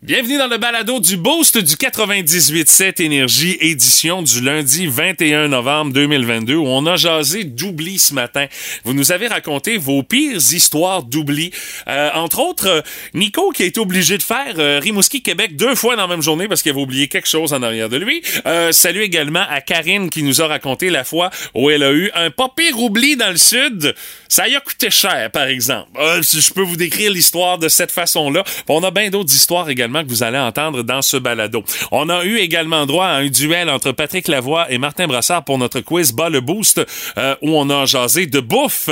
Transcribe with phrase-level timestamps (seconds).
[0.00, 6.54] Bienvenue dans le balado du Boost du 98.7 Énergie, édition du lundi 21 novembre 2022,
[6.54, 8.46] où on a jasé d'oubli ce matin.
[8.84, 11.50] Vous nous avez raconté vos pires histoires d'oubli.
[11.88, 12.80] Euh, entre autres, euh,
[13.12, 16.22] Nico qui a été obligé de faire euh, Rimouski, Québec deux fois dans la même
[16.22, 18.22] journée parce qu'il avait oublié quelque chose en arrière de lui.
[18.70, 22.30] Salut également à Karine qui nous a raconté la fois où elle a eu un
[22.30, 23.96] pas pire oubli dans le sud.
[24.28, 25.90] Ça y a coûté cher, par exemple.
[26.22, 28.44] Si je peux vous décrire l'histoire de cette façon-là.
[28.68, 31.64] On a bien d'autres histoires également que vous allez entendre dans ce balado.
[31.90, 35.58] On a eu également droit à un duel entre Patrick Lavoie et Martin Brassard pour
[35.58, 36.80] notre quiz Bas le Boost,
[37.16, 38.90] euh, où on a jasé de bouffe.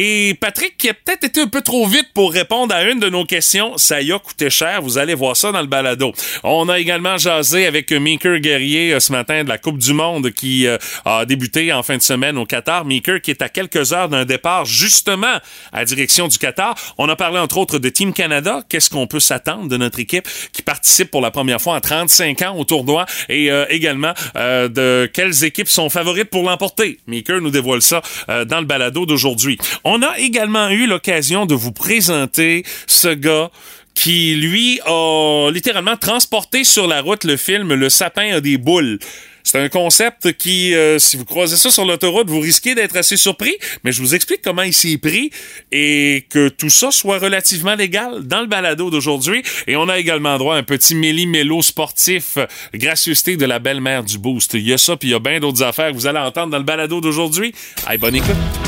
[0.00, 3.08] Et Patrick, qui a peut-être été un peu trop vite pour répondre à une de
[3.08, 4.80] nos questions, ça y a coûté cher.
[4.80, 6.12] Vous allez voir ça dans le balado.
[6.44, 10.30] On a également jasé avec Meeker Guerrier euh, ce matin de la Coupe du Monde
[10.30, 12.84] qui euh, a débuté en fin de semaine au Qatar.
[12.84, 15.40] Meeker qui est à quelques heures d'un départ justement
[15.72, 16.76] à direction du Qatar.
[16.96, 18.62] On a parlé entre autres de Team Canada.
[18.68, 22.42] Qu'est-ce qu'on peut s'attendre de notre équipe qui participe pour la première fois en 35
[22.42, 23.04] ans au tournoi?
[23.28, 27.00] Et euh, également de quelles équipes sont favorites pour l'emporter?
[27.08, 29.58] Meeker nous dévoile ça dans le balado d'aujourd'hui.
[29.90, 33.50] On a également eu l'occasion de vous présenter ce gars
[33.94, 38.98] qui, lui, a littéralement transporté sur la route le film Le sapin a des boules.
[39.44, 43.16] C'est un concept qui, euh, si vous croisez ça sur l'autoroute, vous risquez d'être assez
[43.16, 45.30] surpris, mais je vous explique comment il s'est pris
[45.72, 49.42] et que tout ça soit relativement légal dans le balado d'aujourd'hui.
[49.66, 52.36] Et on a également droit à un petit méli-mélo sportif,
[52.74, 54.52] gracieuseté de la belle-mère du Boost.
[54.52, 56.50] Il y a ça, puis il y a bien d'autres affaires que vous allez entendre
[56.50, 57.54] dans le balado d'aujourd'hui.
[57.86, 58.67] Allez, bonne écoute!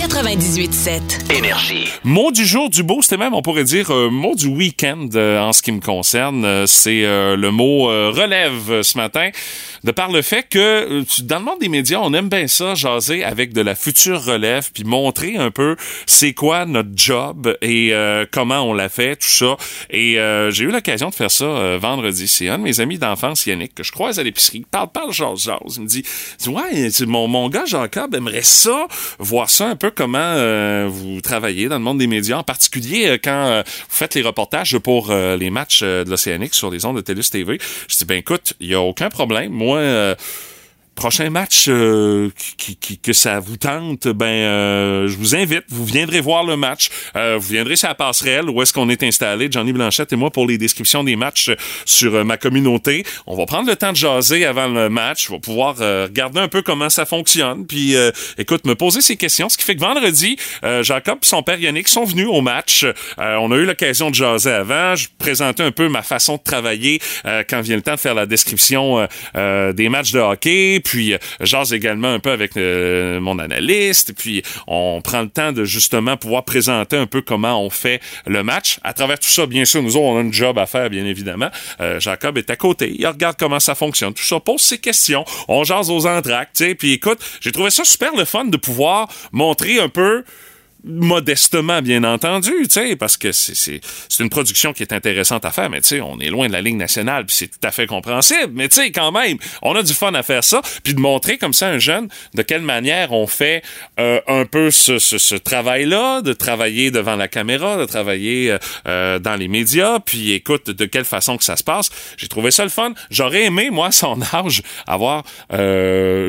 [0.00, 1.30] 98.7.
[1.36, 1.86] Énergie.
[2.04, 5.38] Mot du jour du beau, c'était même, on pourrait dire, euh, mot du week-end euh,
[5.38, 6.42] en ce qui me concerne.
[6.46, 9.28] Euh, c'est euh, le mot euh, relève euh, ce matin,
[9.84, 12.74] de par le fait que euh, dans le monde des médias, on aime bien ça,
[12.74, 17.92] jaser avec de la future relève, puis montrer un peu c'est quoi notre job et
[17.92, 19.58] euh, comment on l'a fait, tout ça.
[19.90, 22.26] Et euh, j'ai eu l'occasion de faire ça euh, vendredi.
[22.26, 24.64] C'est un de mes amis d'enfance, Yannick, que je croise à l'épicerie.
[24.70, 25.76] Parle, parle, jase, jase.
[25.76, 26.04] Il me dit,
[26.46, 28.86] ouais, mon, mon gars Jacob aimerait ça,
[29.18, 33.06] voir ça un peu comment euh, vous travaillez dans le monde des médias, en particulier
[33.08, 36.96] euh, quand euh, vous faites les reportages pour les matchs de l'Océanique sur les ondes
[36.96, 37.58] de TELUS TV.
[37.88, 39.52] Je dis, ben écoute, il y a aucun problème.
[39.52, 40.16] Moi,
[40.94, 42.28] prochain match euh,
[42.58, 46.56] qui, qui- que ça vous tente, ben euh, je vous invite, vous viendrez voir le
[46.56, 50.16] match, Euh, vous viendrez sur la passerelle où est-ce qu'on est installé, Johnny Blanchette et
[50.16, 51.50] moi pour les descriptions des matchs
[51.86, 53.04] sur euh, ma communauté.
[53.26, 56.40] On va prendre le temps de jaser avant le match, je vais pouvoir euh, regarder
[56.40, 57.94] un peu comment ça fonctionne, puis
[58.38, 60.36] écoute, me poser ces questions, ce qui fait que vendredi,
[60.82, 62.84] Jacob et son père Yannick sont venus au match.
[63.18, 67.00] On a eu l'occasion de jaser avant, je présentais un peu ma façon de travailler
[67.48, 71.72] quand vient le temps de faire la description des matchs de hockey, puis euh, jase
[71.72, 76.44] également un peu avec euh, mon analyste, puis on prend le temps de justement pouvoir
[76.44, 78.78] présenter un peu comment on fait le match.
[78.82, 81.04] À travers tout ça, bien sûr, nous autres, on a un job à faire, bien
[81.04, 81.50] évidemment.
[81.80, 85.24] Euh, Jacob est à côté, il regarde comment ça fonctionne, tout ça, pose ses questions,
[85.48, 88.56] on jase aux entractes, tu sais, puis écoute, j'ai trouvé ça super le fun de
[88.56, 90.24] pouvoir montrer un peu
[90.84, 92.52] modestement, bien entendu,
[92.98, 93.80] parce que c'est,
[94.18, 97.26] une production qui est intéressante à faire, mais on est loin de la ligne nationale,
[97.26, 100.44] puis c'est tout à fait compréhensible, mais quand même, on a du fun à faire
[100.44, 103.62] ça, puis de montrer comme ça à un jeune de quelle manière on fait
[103.98, 109.18] euh, un peu ce, ce, travail-là, de travailler devant la caméra, de travailler euh, euh,
[109.18, 111.90] dans les médias, puis écoute, de quelle façon que ça se passe.
[112.16, 112.92] J'ai trouvé ça le fun.
[113.10, 115.24] J'aurais aimé, moi, à son âge, avoir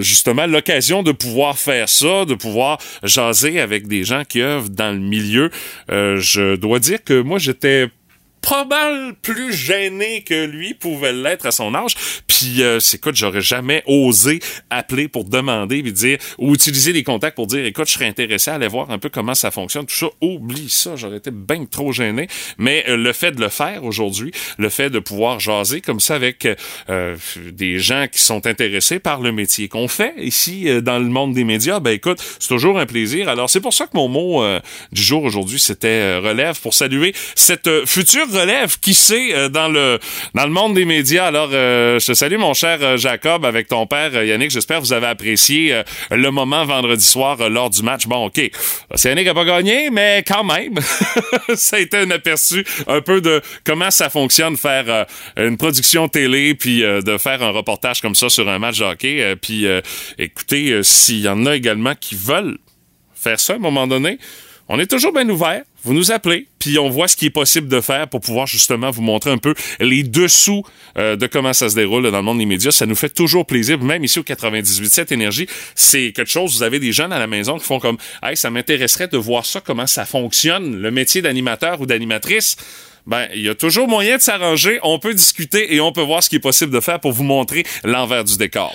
[0.02, 5.00] justement l'occasion de pouvoir faire ça, de pouvoir jaser avec des gens qui dans le
[5.00, 5.50] milieu.
[5.90, 7.90] Euh, je dois dire que moi, j'étais
[8.42, 11.96] pas mal plus gêné que lui pouvait l'être à son âge.
[12.28, 17.04] Puis, euh, c'est écoute, j'aurais jamais osé appeler pour demander puis dire ou utiliser les
[17.04, 19.86] contacts pour dire, écoute, je serais intéressé à aller voir un peu comment ça fonctionne.
[19.86, 20.96] Tout ça, oublie ça.
[20.96, 22.28] J'aurais été bien trop gêné.
[22.58, 26.16] Mais euh, le fait de le faire aujourd'hui, le fait de pouvoir jaser comme ça
[26.16, 26.48] avec
[26.90, 27.18] euh,
[27.52, 31.34] des gens qui sont intéressés par le métier qu'on fait ici euh, dans le monde
[31.34, 33.30] des médias, ben écoute, c'est toujours un plaisir.
[33.30, 34.60] Alors, c'est pour ça que mon mot euh,
[34.92, 37.86] du jour aujourd'hui, c'était euh, relève pour saluer cette euh,
[38.32, 40.00] relève qui sait euh, dans le
[40.34, 41.28] dans le monde des médias.
[41.28, 44.52] Alors, euh, je te salue mon cher euh, Jacob avec ton père Yannick.
[44.52, 48.08] J'espère que vous avez apprécié le moment vendredi soir lors du match.
[48.08, 48.42] Bon, ok,
[49.04, 50.76] Yannick a pas gagné, mais quand même,
[51.56, 55.06] ça a été un aperçu un peu de comment ça fonctionne faire
[55.38, 59.36] une production télé puis de faire un reportage comme ça sur un match de hockey.
[59.42, 59.66] Puis,
[60.18, 62.58] écoutez, s'il y en a également qui veulent
[63.14, 64.18] faire ça à un moment donné,
[64.74, 65.64] On est toujours bien ouvert.
[65.84, 68.90] Vous nous appelez, puis on voit ce qui est possible de faire pour pouvoir justement
[68.90, 70.64] vous montrer un peu les dessous
[70.98, 72.72] euh, de comment ça se déroule dans le monde des médias.
[72.72, 73.78] Ça nous fait toujours plaisir.
[73.80, 75.46] Même ici au 98.7 Énergie,
[75.76, 76.56] c'est quelque chose.
[76.56, 79.46] Vous avez des jeunes à la maison qui font comme, hey, ça m'intéresserait de voir
[79.46, 82.56] ça, comment ça fonctionne, le métier d'animateur ou d'animatrice
[83.08, 84.80] ben, il y a toujours moyen de s'arranger.
[84.84, 87.24] On peut discuter et on peut voir ce qui est possible de faire pour vous
[87.24, 88.74] montrer l'envers du décor.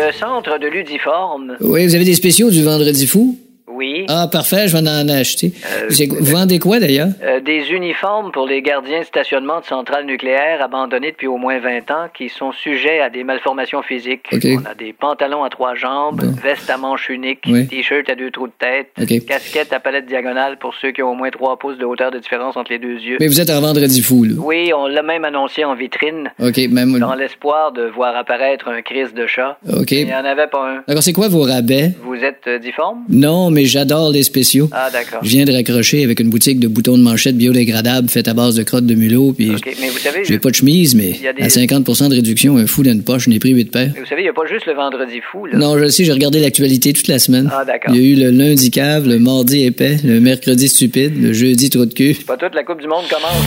[0.00, 1.56] Le centre de l'Udiforme.
[1.60, 3.38] Oui, vous avez des spéciaux du Vendredi fou?
[3.80, 4.04] Oui.
[4.08, 5.54] Ah, parfait, je vais en acheter.
[5.64, 5.88] Euh,
[6.20, 7.08] vous vendez quoi d'ailleurs?
[7.22, 11.58] Euh, des uniformes pour les gardiens de stationnement de centrales nucléaires abandonnés depuis au moins
[11.58, 14.26] 20 ans qui sont sujets à des malformations physiques.
[14.32, 16.34] On a des pantalons à trois jambes, Bon.
[16.42, 17.66] veste à manches uniques, Oui.
[17.68, 19.24] t-shirt à deux trous de tête, OK.
[19.26, 22.18] casquette à palette diagonale pour ceux qui ont au moins trois pouces de hauteur de
[22.18, 23.16] différence entre les deux yeux.
[23.18, 24.34] Mais vous êtes un vendredi fou, là.
[24.36, 26.98] Oui, on l'a même annoncé en vitrine, OK, même.
[26.98, 29.56] dans l'espoir de voir apparaître un crise de chat.
[29.72, 29.92] OK.
[29.92, 30.84] Il n'y en avait pas un.
[30.86, 31.92] D'accord, c'est quoi vos rabais?
[32.02, 33.04] Vous êtes euh, difforme?
[33.08, 34.68] Non, mais j'adore les spéciaux.
[34.72, 35.20] Ah, d'accord.
[35.22, 38.54] Je viens de raccrocher avec une boutique de boutons de manchette biodégradables faite à base
[38.56, 41.42] de crottes de mulot, puis OK, mais vous savez, j'ai pas de chemise, mais des-
[41.42, 43.92] à 50% de réduction, un fou dans une poche, je n'ai pris 8 paires.
[43.98, 45.56] vous savez, il n'y a pas juste le vendredi fou, là.
[45.58, 47.50] Non, je le sais, j'ai regardé l'actualité toute la semaine.
[47.52, 47.94] Ah, d'accord.
[47.94, 51.70] Il y a eu le lundi cave, le mardi épais, le mercredi stupide, le jeudi
[51.70, 52.14] trou de cul.
[52.26, 53.44] Pas toute la Coupe du Monde commence.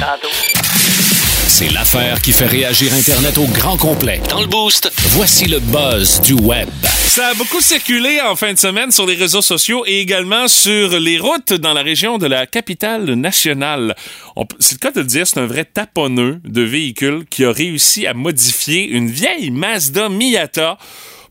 [0.00, 0.89] Tantôt.
[1.52, 4.22] C'est l'affaire qui fait réagir Internet au grand complet.
[4.30, 6.68] Dans le boost, voici le buzz du web.
[6.84, 10.98] Ça a beaucoup circulé en fin de semaine sur les réseaux sociaux et également sur
[11.00, 13.96] les routes dans la région de la capitale nationale.
[14.60, 18.06] C'est le cas de le dire, c'est un vrai taponneux de véhicules qui a réussi
[18.06, 20.78] à modifier une vieille Mazda Miata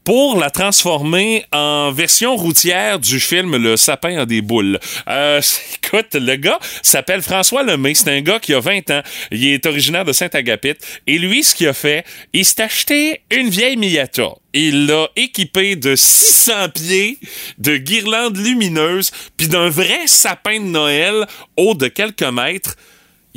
[0.09, 4.79] pour la transformer en version routière du film Le sapin a des boules.
[5.07, 5.39] Euh,
[5.83, 7.93] écoute, le gars s'appelle François Lemay.
[7.93, 9.03] C'est un gars qui a 20 ans.
[9.29, 10.77] Il est originaire de Saint-Agapit.
[11.05, 14.29] Et lui, ce qu'il a fait, il s'est acheté une vieille Miata.
[14.51, 17.19] Il l'a équipé de 600 pieds
[17.59, 22.77] de guirlandes lumineuses puis d'un vrai sapin de Noël haut de quelques mètres.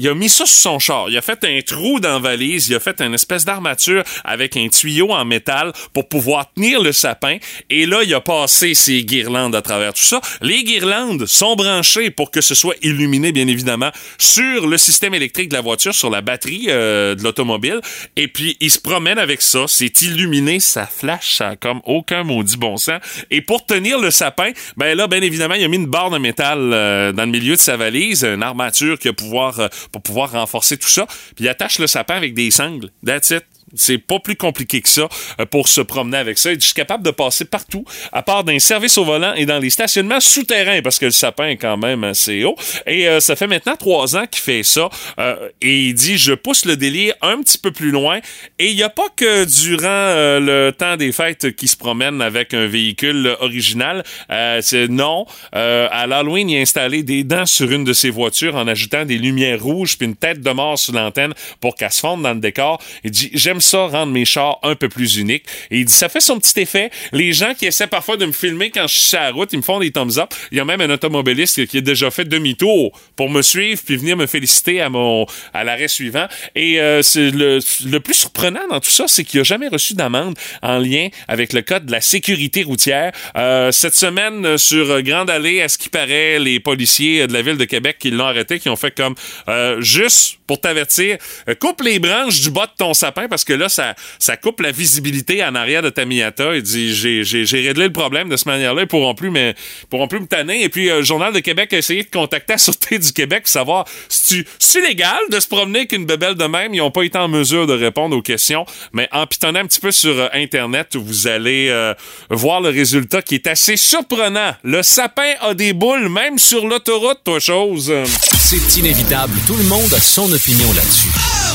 [0.03, 1.11] Il a mis ça sur son char.
[1.11, 2.67] Il a fait un trou dans la valise.
[2.69, 6.91] Il a fait une espèce d'armature avec un tuyau en métal pour pouvoir tenir le
[6.91, 7.37] sapin.
[7.71, 10.21] Et là, il a passé ses guirlandes à travers tout ça.
[10.41, 15.51] Les guirlandes sont branchées pour que ce soit illuminé, bien évidemment, sur le système électrique
[15.51, 17.81] de la voiture, sur la batterie euh, de l'automobile.
[18.17, 19.67] Et puis, il se promène avec ça.
[19.69, 20.59] C'est illuminé.
[20.59, 21.37] Ça flash.
[21.37, 22.99] Ça comme aucun maudit bon sens.
[23.31, 26.19] Et pour tenir le sapin, ben là, bien évidemment, il a mis une barre de
[26.19, 30.03] métal euh, dans le milieu de sa valise, une armature qui va pouvoir, euh, pour
[30.03, 31.07] pouvoir renforcer tout ça.
[31.37, 32.91] Puis il attache le sapin avec des sangles.
[33.05, 33.45] That's it.
[33.75, 35.09] C'est pas plus compliqué que ça
[35.41, 36.53] euh, pour se promener avec ça.
[36.53, 39.71] Je suis capable de passer partout, à part d'un service au volant et dans les
[39.71, 42.57] stationnements souterrains, parce que le sapin est quand même assez haut.
[42.87, 44.89] Et euh, ça fait maintenant trois ans qu'il fait ça.
[45.19, 48.21] Euh, et il dit, je pousse le délire un petit peu plus loin.
[48.59, 52.21] Et il n'y a pas que durant euh, le temps des fêtes qui se promène
[52.21, 54.05] avec un véhicule original.
[54.31, 55.27] Euh, c'est non.
[55.55, 59.05] Euh, à l'Halloween, il a installé des dents sur une de ses voitures en ajoutant
[59.05, 62.35] des lumières rouges puis une tête de mort sur l'antenne pour qu'elle se fonde dans
[62.35, 62.81] le décor.
[63.05, 65.45] Il dit, j'aime ça rendre mes chars un peu plus uniques.
[65.71, 66.91] Et il dit, ça fait son petit effet.
[67.13, 69.59] Les gens qui essaient parfois de me filmer quand je suis sur la route, ils
[69.59, 70.35] me font des thumbs up.
[70.51, 73.97] Il y a même un automobiliste qui a déjà fait demi-tour pour me suivre puis
[73.97, 76.27] venir me féliciter à mon à l'arrêt suivant.
[76.55, 79.95] Et euh, c'est le, le plus surprenant dans tout ça, c'est qu'il a jamais reçu
[79.95, 83.13] d'amende en lien avec le code de la sécurité routière.
[83.37, 87.57] Euh, cette semaine, sur Grande Allée, à ce qui paraît, les policiers de la ville
[87.57, 89.15] de Québec qui l'ont arrêté, qui ont fait comme
[89.49, 91.17] euh, juste pour t'avertir,
[91.61, 94.73] coupe les branches du bas de ton sapin parce que là, ça, ça coupe la
[94.73, 96.55] visibilité en arrière de ta Miata.
[96.57, 98.83] Il dit, j'ai, réglé le problème de cette manière-là.
[98.83, 99.55] Ils pourront plus, mais,
[99.91, 100.63] pourront plus me tanner.
[100.63, 103.43] Et puis, euh, le Journal de Québec a essayé de contacter la Sûreté du Québec
[103.45, 106.75] pour savoir si c'est légal de se promener avec une bebelle de même?
[106.75, 108.65] Ils n'ont pas été en mesure de répondre aux questions.
[108.93, 111.95] Mais en pitonnant un petit peu sur euh, Internet, vous allez euh,
[112.31, 114.55] voir le résultat qui est assez surprenant.
[114.63, 117.93] Le sapin a des boules, même sur l'autoroute, toi, chose.
[118.05, 121.52] C'est inévitable, tout le monde a son opinion là-dessus.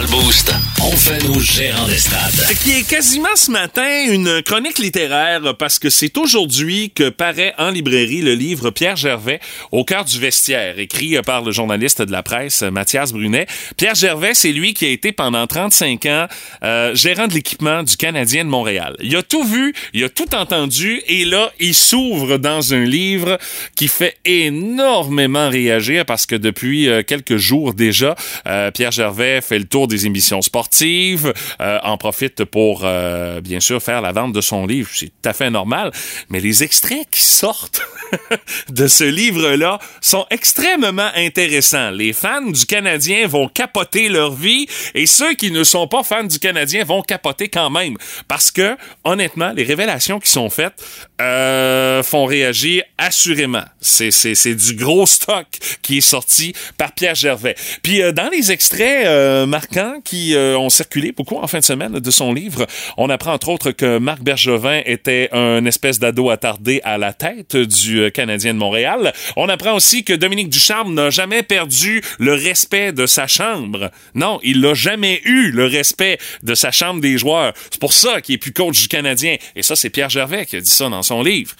[0.00, 2.32] Le boost, on fait nos gérants d'estrade.
[2.62, 7.70] qui est quasiment ce matin une chronique littéraire parce que c'est aujourd'hui que paraît en
[7.70, 12.22] librairie le livre Pierre Gervais au cœur du vestiaire, écrit par le journaliste de la
[12.22, 13.46] presse Mathias Brunet.
[13.76, 16.26] Pierre Gervais, c'est lui qui a été pendant 35 ans
[16.64, 18.96] euh, gérant de l'équipement du Canadien de Montréal.
[19.00, 23.38] Il a tout vu, il a tout entendu et là, il s'ouvre dans un livre
[23.76, 29.58] qui fait énormément réagir parce que depuis euh, quelques jours déjà, euh, Pierre Gervais fait
[29.58, 32.86] le tour des émissions sportives, en profite pour,
[33.42, 34.90] bien sûr, faire la vente de son livre.
[34.92, 35.92] C'est tout à fait normal.
[36.28, 37.82] Mais les extraits qui sortent
[38.68, 41.90] de ce livre-là sont extrêmement intéressants.
[41.90, 46.24] Les fans du Canadien vont capoter leur vie et ceux qui ne sont pas fans
[46.24, 47.96] du Canadien vont capoter quand même.
[48.28, 50.84] Parce que, honnêtement, les révélations qui sont faites
[51.20, 53.64] euh, font réagir assurément.
[53.80, 55.46] C'est, c'est, c'est du gros stock
[55.82, 57.54] qui est sorti par Pierre Gervais.
[57.82, 59.46] Puis euh, dans les extraits euh,
[60.04, 62.66] qui euh, ont circulé beaucoup en fin de semaine de son livre,
[62.96, 67.56] on apprend entre autres que Marc Bergevin était un espèce d'ado attardé à la tête
[67.56, 69.12] du Canadien de Montréal.
[69.36, 73.90] On apprend aussi que Dominique Ducharme n'a jamais perdu le respect de sa chambre.
[74.14, 77.52] Non, il l'a jamais eu, le respect de sa chambre des joueurs.
[77.70, 79.36] C'est pour ça qu'il est plus coach du Canadien.
[79.56, 81.54] Et ça, c'est Pierre Gervais qui a dit ça dans son livre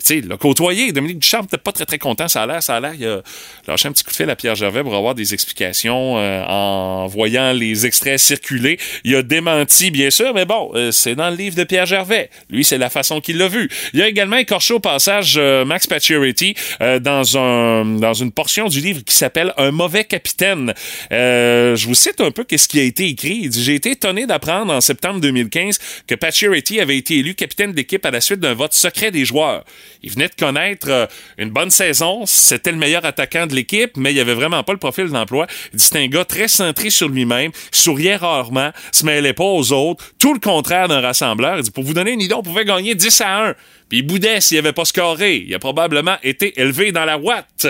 [0.00, 0.92] tu sais, le côtoyer.
[0.92, 2.28] Dominique Duchamp n'était pas très, très content.
[2.28, 2.94] Ça a l'air, ça a l'air.
[2.94, 3.22] Il a
[3.66, 7.06] lâché un petit coup de fil à Pierre Gervais pour avoir des explications euh, en
[7.06, 8.78] voyant les extraits circuler.
[9.04, 12.30] Il a démenti, bien sûr, mais bon, euh, c'est dans le livre de Pierre Gervais.
[12.50, 13.68] Lui, c'est la façon qu'il l'a vu.
[13.92, 18.80] Il a également écorché au passage euh, Max Pacioretty dans, un, dans une portion du
[18.80, 20.72] livre qui s'appelle Un mauvais capitaine.
[21.10, 23.40] je vous cite un peu qu'est-ce qui a été écrit.
[23.42, 27.72] Il dit, j'ai été étonné d'apprendre en septembre 2015 que Pacioretty avait été élu capitaine
[27.72, 29.64] d'équipe à la suite d'un vote secret des joueurs.
[30.02, 31.06] Il venait de connaître euh,
[31.38, 32.24] une bonne saison.
[32.26, 35.46] C'était le meilleur attaquant de l'équipe, mais il n'y avait vraiment pas le profil d'emploi.
[35.76, 40.04] C'est un gars très centré sur lui-même, souriait rarement, se mêlait pas aux autres.
[40.18, 41.58] Tout le contraire d'un rassembleur.
[41.58, 43.54] Il dit, pour vous donner une idée, on pouvait gagner 10 à 1.
[43.88, 45.44] Puis il boudait s'il avait pas scoré.
[45.46, 47.66] Il a probablement été élevé dans la ouate.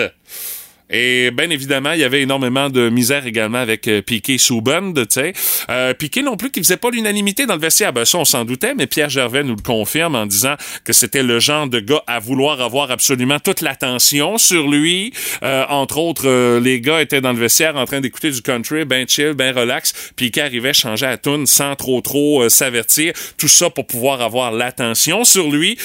[0.91, 5.05] Et bien évidemment, il y avait énormément de misère également avec euh, Piqué Souband, tu
[5.09, 5.33] sais.
[5.69, 7.93] Euh, Piqué non plus qui faisait pas l'unanimité dans le vestiaire.
[7.93, 11.23] Ben ça, on s'en doutait, mais Pierre Gervais nous le confirme en disant que c'était
[11.23, 15.13] le genre de gars à vouloir avoir absolument toute l'attention sur lui.
[15.43, 18.83] Euh, entre autres, euh, les gars étaient dans le vestiaire en train d'écouter du country,
[18.83, 19.93] ben chill, ben relax.
[20.17, 23.13] Piqué arrivait changer à tune sans trop trop s'avertir.
[23.37, 25.77] Tout ça pour pouvoir avoir l'attention sur lui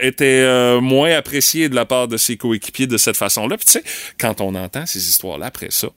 [0.00, 3.56] était moins apprécié de la part de ses coéquipiers de cette façon-là.
[3.56, 3.84] Puis tu sais,
[4.18, 5.88] quand on on entend ces histoires-là après ça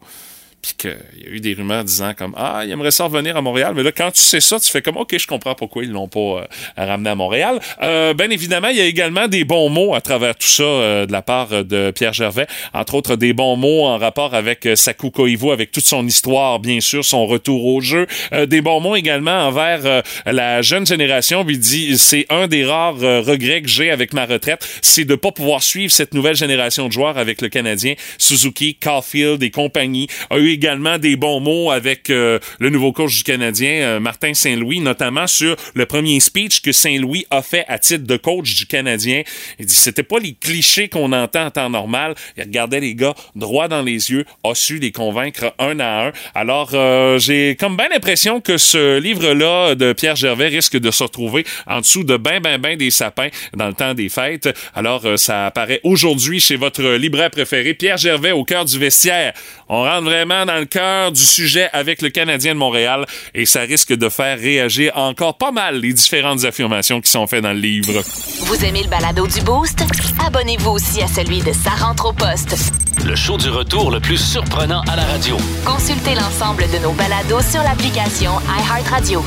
[0.61, 3.41] puis qu'il y a eu des rumeurs disant comme ah il aimerait ça revenir à
[3.41, 5.91] Montréal mais là quand tu sais ça tu fais comme ok je comprends pourquoi ils
[5.91, 6.45] l'ont pas euh,
[6.77, 7.59] ramené à Montréal.
[7.81, 11.05] Euh, bien évidemment il y a également des bons mots à travers tout ça euh,
[11.05, 12.47] de la part de Pierre Gervais.
[12.73, 16.79] Entre autres des bons mots en rapport avec Saku Koivu avec toute son histoire bien
[16.79, 18.07] sûr son retour au jeu.
[18.47, 21.45] Des bons mots également envers la jeune génération.
[21.47, 25.31] Il dit c'est un des rares regrets que j'ai avec ma retraite c'est de pas
[25.31, 27.95] pouvoir suivre cette nouvelle génération de joueurs avec le Canadien.
[28.17, 30.07] Suzuki Caulfield et compagnie
[30.53, 35.27] également des bons mots avec euh, le nouveau coach du Canadien, euh, Martin Saint-Louis, notamment
[35.27, 39.24] sur le premier speech que Saint-Louis a fait à titre de coach du Canadien.
[39.60, 42.15] Il dit c'était pas les clichés qu'on entend en temps normal.
[42.38, 46.12] Il regardait les gars droit dans les yeux, a su les convaincre un à un.
[46.36, 51.03] Alors euh, j'ai comme bien l'impression que ce livre-là de Pierre Gervais risque de se
[51.03, 54.50] retrouver en dessous de ben ben ben des sapins dans le temps des fêtes.
[54.74, 59.34] Alors ça apparaît aujourd'hui chez votre libraire préféré, Pierre Gervais au cœur du vestiaire.
[59.71, 63.61] On rentre vraiment dans le cœur du sujet avec le Canadien de Montréal et ça
[63.61, 67.59] risque de faire réagir encore pas mal les différentes affirmations qui sont faites dans le
[67.59, 68.01] livre.
[68.41, 69.83] Vous aimez le balado du Boost?
[70.25, 72.55] Abonnez-vous aussi à celui de Sa rentre au poste.
[73.05, 75.38] Le show du retour le plus surprenant à la radio.
[75.63, 79.23] Consultez l'ensemble de nos balados sur l'application iHeartRadio.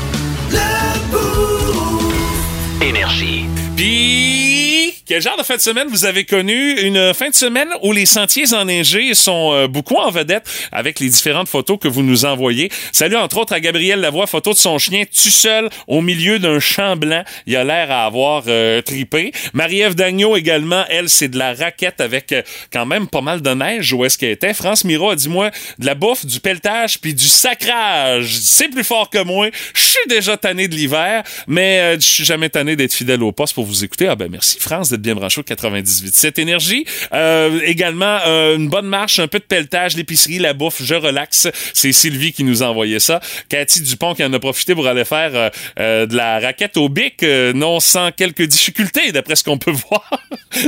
[2.81, 3.45] Énergie.
[3.75, 6.79] Puis, quel genre de fin de semaine vous avez connu?
[6.81, 11.09] Une fin de semaine où les sentiers enneigés sont euh, beaucoup en vedette avec les
[11.09, 12.69] différentes photos que vous nous envoyez.
[12.91, 16.59] Salut entre autres à Gabriel Lavoie, photo de son chien tout seul au milieu d'un
[16.59, 17.23] champ blanc.
[17.47, 19.31] Il a l'air à avoir euh, tripé.
[19.53, 23.49] Marie-Ève Dagneau également, elle, c'est de la raquette avec euh, quand même pas mal de
[23.49, 24.53] neige où est-ce qu'elle était.
[24.53, 25.49] France Miro a dit, moi,
[25.79, 28.37] de la bouffe, du pelletage puis du sacrage.
[28.37, 29.49] C'est plus fort que moi.
[29.73, 33.55] Je suis déjà tanné de l'hiver, mais je suis jamais tanné d'être fidèle au poste
[33.63, 34.07] vous écouter.
[34.07, 36.15] Ah ben merci France d'être bien branché au 98.
[36.15, 40.81] Cette énergie, euh, également euh, une bonne marche, un peu de pelletage, l'épicerie, la bouffe,
[40.83, 41.47] je relaxe.
[41.73, 43.19] C'est Sylvie qui nous a envoyé ça.
[43.49, 47.23] Cathy Dupont qui en a profité pour aller faire euh, de la raquette au bic,
[47.23, 50.09] non sans quelques difficultés d'après ce qu'on peut voir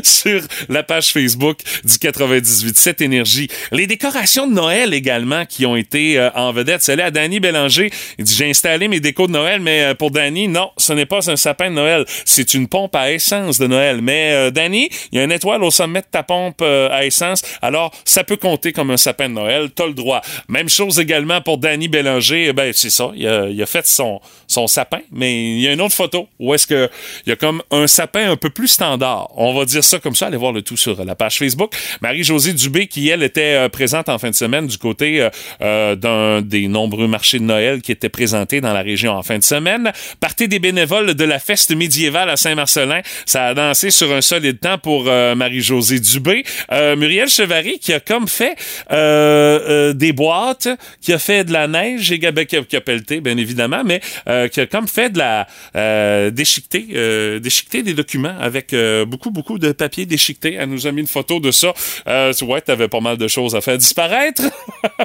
[0.04, 2.78] sur la page Facebook du 98.
[2.78, 3.50] Cette énergie.
[3.72, 6.82] Les décorations de Noël également qui ont été en vedette.
[6.82, 7.92] C'est là à Danny Bélanger.
[8.18, 11.30] Il dit j'ai installé mes décos de Noël, mais pour Danny, non, ce n'est pas
[11.30, 12.06] un sapin de Noël.
[12.26, 14.01] C'est une pompe à essence de Noël.
[14.01, 17.06] Mais euh, Danny, il y a une étoile au sommet de ta pompe euh, à
[17.06, 20.22] essence, alors ça peut compter comme un sapin de Noël, t'as le droit.
[20.48, 24.20] Même chose également pour Danny Bélanger, ben c'est ça, il a fait son,
[24.56, 26.90] son sapin, mais il y a une autre photo où est-ce que
[27.26, 29.30] il y a comme un sapin un peu plus standard.
[29.36, 31.74] On va dire ça comme ça, allez voir le tout sur la page Facebook.
[32.02, 35.30] Marie-Josée Dubé, qui elle était euh, présente en fin de semaine du côté euh,
[35.62, 39.38] euh, d'un des nombreux marchés de Noël qui étaient présentés dans la région en fin
[39.38, 39.92] de semaine.
[40.22, 43.02] Partie des bénévoles de la feste médiévale à Saint-Marcelin.
[43.26, 46.44] Ça a dansé sur un solide temps pour euh, Marie-Josée Dubé.
[46.72, 48.56] Muriel Chevary qui a comme fait
[48.90, 50.70] des boîtes,
[51.02, 54.00] qui a fait de la neige et qui a pelleté, bien évidemment, mais
[54.46, 59.06] euh, qui a comme fait de la euh, déchiqueté, euh, déchiqueté des documents avec euh,
[59.06, 60.56] beaucoup, beaucoup de papier déchiqueté.
[60.60, 61.74] Elle nous a mis une photo de ça.
[62.08, 64.44] Euh, ouais, t'avais pas mal de choses à faire disparaître.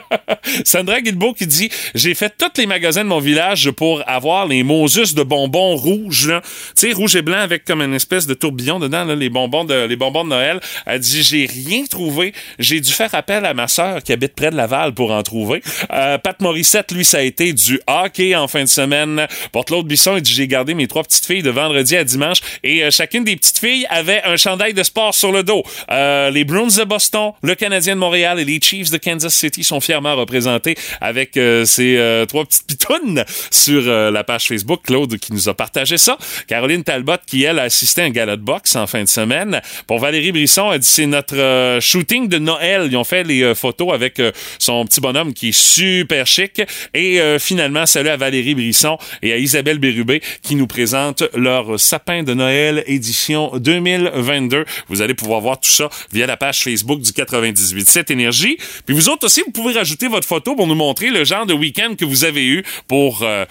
[0.65, 4.63] Sandra Guilbeault qui dit J'ai fait tous les magasins de mon village pour avoir les
[4.63, 6.43] Moses de bonbons rouges, là.
[6.77, 9.65] Tu sais, rouge et blanc avec comme une espèce de tourbillon dedans, là, les bonbons
[9.65, 10.61] de, les bonbons de Noël.
[10.87, 12.33] Elle dit J'ai rien trouvé.
[12.59, 15.63] J'ai dû faire appel à ma sœur qui habite près de Laval pour en trouver.
[15.93, 19.27] Euh, Pat Morissette, lui, ça a été du hockey en fin de semaine.
[19.53, 22.39] Pour Claude Bisson, il dit J'ai gardé mes trois petites filles de vendredi à dimanche
[22.63, 25.63] et euh, chacune des petites filles avait un chandail de sport sur le dos.
[25.91, 29.65] Euh, les Bruins de Boston, le Canadien de Montréal et les Chiefs de Kansas City
[29.65, 34.81] sont fièrement représentés avec euh, ces trois petites pitounes sur la page Facebook.
[34.85, 36.17] Claude qui nous a partagé ça.
[36.47, 39.61] Caroline Talbot qui, elle, a assisté à un gala de boxe en fin de semaine.
[39.87, 42.89] Pour Valérie Brisson, elle dit c'est notre shooting de Noël.
[42.91, 44.21] Ils ont fait les photos avec
[44.59, 46.63] son petit bonhomme qui est super chic.
[46.95, 52.23] Et finalement, salut à Valérie Brisson et à Isabelle Bérubé qui nous présentent leur sapin
[52.23, 54.65] de Noël édition 2022.
[54.89, 58.57] Vous allez pouvoir voir tout ça via la page Facebook du 98.7 Énergie.
[58.87, 61.55] Puis vous autres aussi, vous pouvez rajouter votre photo pour nous montrer le genre de
[61.55, 63.45] week-end que vous avez eu pour euh,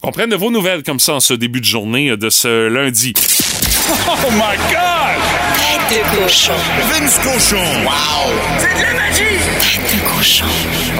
[0.00, 3.12] qu'on prenne de vos nouvelles comme ça en ce début de journée de ce lundi.
[3.88, 5.16] Oh my God!
[5.88, 6.52] Tête de cochon.
[6.90, 7.62] Vince Cochon!
[7.84, 8.32] Wow!
[8.58, 9.38] C'est de la magie!
[9.60, 10.44] Tête de cochon.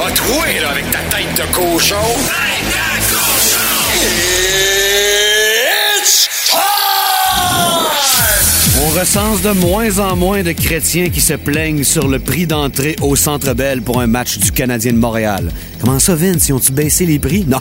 [0.04, 1.96] A troué, là, avec ta tête de cochon!
[1.96, 2.85] Tête de
[8.98, 13.14] recense de moins en moins de chrétiens qui se plaignent sur le prix d'entrée au
[13.14, 15.52] Centre Bell pour un match du Canadien de Montréal.
[15.80, 16.48] Comment ça, Vince?
[16.48, 17.44] Ils ont-tu baissé les prix?
[17.56, 17.60] Non,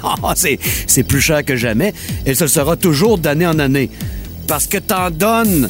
[0.88, 1.94] c'est plus cher que jamais
[2.26, 3.90] et ce sera toujours d'année en année.
[4.48, 5.70] Parce que t'en donnes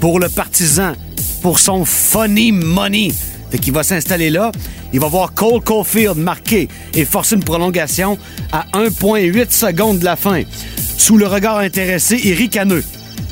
[0.00, 0.92] pour le partisan,
[1.40, 3.12] pour son funny money.
[3.50, 4.52] Fait qu'il va s'installer là,
[4.96, 8.16] il va voir Cole Caulfield marquer et forcer une prolongation
[8.50, 10.40] à 1,8 secondes de la fin.
[10.96, 12.82] Sous le regard intéressé et ricaneux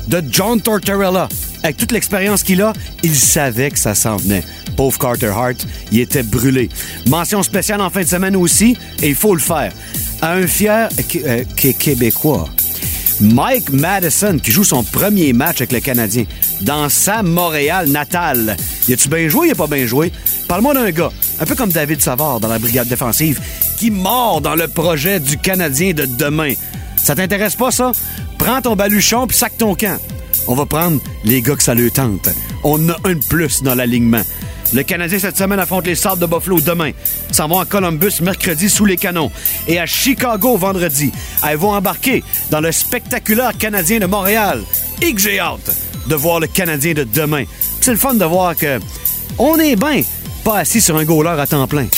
[0.07, 1.27] de John Tortorella.
[1.63, 4.43] Avec toute l'expérience qu'il a, il savait que ça s'en venait.
[4.77, 6.69] Pauvre Carter Hart, il était brûlé.
[7.07, 9.71] Mention spéciale en fin de semaine aussi, et il faut le faire.
[10.21, 10.87] À un fier
[11.25, 12.47] euh, Qué- Québécois.
[13.21, 16.25] Mike Madison, qui joue son premier match avec le Canadien
[16.61, 18.55] dans sa Montréal natale.
[18.87, 20.11] Y a-tu bien joué, y a pas bien joué?
[20.47, 23.39] Parle-moi d'un gars, un peu comme David Savard dans la brigade défensive,
[23.77, 26.53] qui mord dans le projet du Canadien de demain.
[26.97, 27.91] Ça t'intéresse pas, ça?
[28.37, 29.99] Prends ton baluchon puis sac ton camp.
[30.47, 32.29] On va prendre les gars que ça le tente.
[32.63, 34.21] On a un de plus dans l'alignement.
[34.73, 36.91] Le Canadien cette semaine affronte les Sables de Buffalo demain.
[37.31, 39.31] S'en vont à Columbus mercredi sous les canons.
[39.67, 41.11] Et à Chicago vendredi.
[41.47, 44.63] Elles vont embarquer dans le spectaculaire Canadien de Montréal.
[45.01, 45.75] Et que j'ai hâte
[46.07, 47.45] de voir le Canadien de demain.
[47.81, 48.79] C'est le fun de voir que
[49.37, 50.01] on est bien
[50.45, 51.87] pas assis sur un goaler à temps plein.
[51.87, 51.97] Tête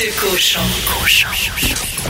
[0.00, 0.60] de cochon.
[1.00, 1.28] Cochon.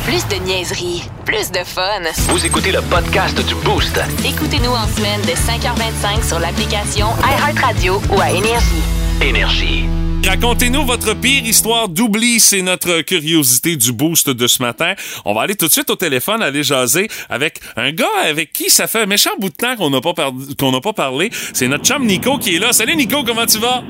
[0.05, 2.01] Plus de niaiserie, plus de fun.
[2.29, 4.01] Vous écoutez le podcast du Boost.
[4.25, 8.83] Écoutez-nous en semaine de 5h25 sur l'application iHeartRadio ou à Énergie.
[9.21, 9.85] Énergie.
[10.25, 14.95] Racontez-nous votre pire histoire d'oubli, c'est notre curiosité du boost de ce matin.
[15.25, 18.71] On va aller tout de suite au téléphone, aller jaser avec un gars avec qui
[18.71, 21.31] ça fait un méchant bout de temps qu'on n'a pas, par- qu'on n'a pas parlé.
[21.55, 22.73] C'est notre chum Nico qui est là.
[22.73, 23.83] Salut Nico, comment tu vas?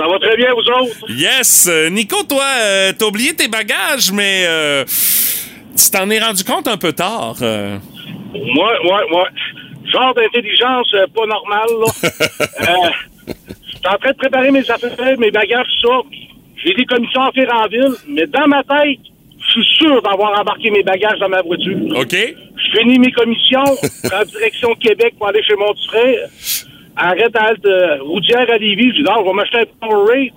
[0.00, 1.10] Ça va très bien, vous autres?
[1.10, 1.68] Yes!
[1.70, 4.82] Euh, Nico, toi, euh, t'as oublié tes bagages, mais euh,
[5.76, 7.36] tu t'en es rendu compte un peu tard.
[7.38, 9.28] Moi, moi, moi.
[9.92, 11.92] Genre d'intelligence euh, pas normale, là.
[13.28, 16.00] je suis en train de préparer mes affaires, mes bagages, tout ça.
[16.64, 19.00] J'ai des commissions à faire en ville, mais dans ma tête,
[19.38, 21.76] je suis sûr d'avoir embarqué mes bagages dans ma voiture.
[21.94, 22.14] OK?
[22.14, 23.64] Je finis mes commissions,
[24.14, 26.28] en direction Québec pour aller chez mon petit frère.
[26.96, 28.90] Arrête à halte euh, routière à Lévis.
[28.90, 30.28] Je dis, non, je vais m'acheter un Powerade.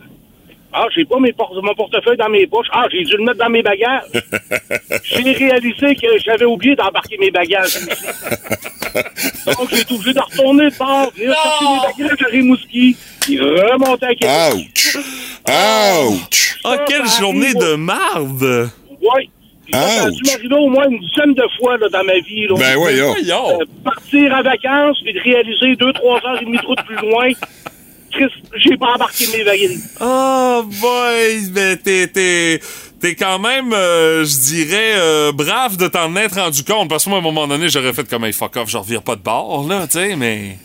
[0.76, 2.66] Ah, j'ai pas mes por- mon portefeuille dans mes poches.
[2.72, 4.04] Ah, j'ai dû le mettre dans mes bagages.
[5.04, 7.76] j'ai réalisé que j'avais oublié d'embarquer mes bagages.
[7.76, 7.90] ici.
[9.46, 13.40] Donc, j'ai été obligé de retourner de bord, venir chercher mes bagages à Rimouski, puis
[13.40, 14.34] remonter à Québec.
[14.56, 14.98] Ouch!
[15.48, 16.60] Ouch!
[16.66, 18.70] Ah, quelle journée de marde!
[19.02, 19.30] Oui.
[19.74, 22.48] Ça a dû m'arriver au moins une dizaine de fois là, dans ma vie.
[22.48, 22.56] Là.
[22.58, 23.12] Ben voyons.
[23.12, 23.62] Voyons.
[23.62, 27.08] Euh, partir en vacances puis de réaliser deux, trois heures et demie de route plus
[27.08, 27.30] loin.
[28.58, 29.98] J'ai pas embarqué mes valises.
[30.00, 32.60] Oh boy, mais t'es t'es
[33.04, 36.90] t'es quand même, euh, je dirais, euh, brave de t'en être rendu compte.
[36.90, 39.02] Parce que moi, à un moment donné, j'aurais fait comme un fuck off, je revire
[39.02, 40.58] pas de bord, là, tu sais, mais.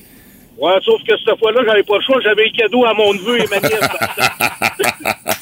[0.59, 3.41] Ouais, sauf que cette fois-là, j'avais pas le choix, j'avais un cadeau à mon neveu
[3.41, 3.81] et ma nièce.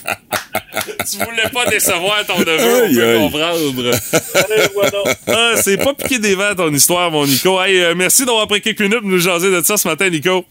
[1.10, 3.90] tu voulais pas décevoir ton neveu, on peut comprendre.
[4.34, 5.02] Allez, voilà.
[5.26, 7.60] Ah, c'est pas piqué des vents ton histoire, mon Nico.
[7.62, 10.44] Hey, euh, merci d'avoir pris quelques minutes pour nous jaser de ça ce matin, Nico.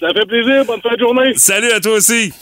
[0.00, 1.32] Ça fait plaisir, bonne fin de journée.
[1.34, 2.32] Salut à toi aussi.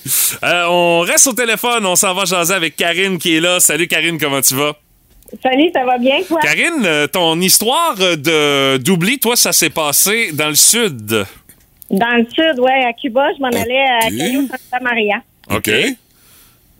[0.44, 3.60] Euh, on reste au téléphone, on s'en va jaser avec Karine qui est là.
[3.60, 4.74] Salut Karine, comment tu vas?
[5.42, 6.38] Salut, ça va bien, toi?
[6.40, 11.24] Karine, euh, ton histoire de d'oubli, toi, ça s'est passé dans le sud.
[11.90, 15.22] Dans le sud, ouais, à Cuba, je m'en allais à Cayo Santa Maria.
[15.50, 15.70] OK.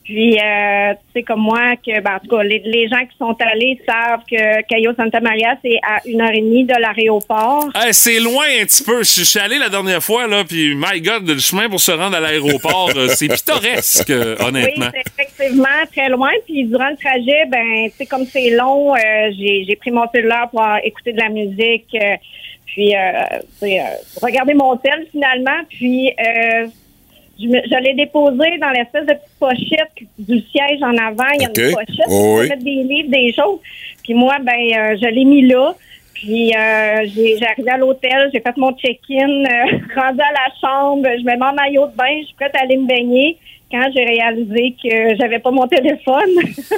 [0.07, 3.17] Puis, euh, tu sais, comme moi, que, ben, en tout cas, les, les gens qui
[3.19, 7.69] sont allés savent que Cayo Santa Maria, c'est à une heure et demie de l'aéroport.
[7.75, 8.99] Hey, c'est loin un petit peu.
[8.99, 12.17] Je suis allé la dernière fois, là, puis my God, le chemin pour se rendre
[12.17, 14.87] à l'aéroport, euh, c'est pittoresque, euh, honnêtement.
[14.95, 16.31] Oui, c'est effectivement très loin.
[16.47, 18.99] Puis, durant le trajet, ben, tu sais, comme c'est long, euh,
[19.37, 21.89] j'ai j'ai pris mon cellulaire pour écouter de la musique.
[22.01, 22.15] euh,
[22.65, 23.01] puis, euh,
[23.61, 23.85] tu sais, euh,
[24.23, 25.59] regarder mon tel, finalement.
[25.69, 26.67] Puis, euh,
[27.41, 31.29] je, me- je l'ai déposé dans l'espèce de petite pochette du siège en avant.
[31.35, 33.59] Il y a une pochette Oh, pour mettre des livres, des choses.
[34.05, 35.75] Puis moi, ben, euh, je l'ai mis là.
[36.15, 41.07] Puis euh, j'ai arrivé à l'hôtel, j'ai fait mon check-in, euh, rendu à la chambre,
[41.19, 43.37] je me mets en maillot de bain, je suis prête à aller me baigner.
[43.71, 46.31] Quand j'ai réalisé que j'avais pas mon téléphone,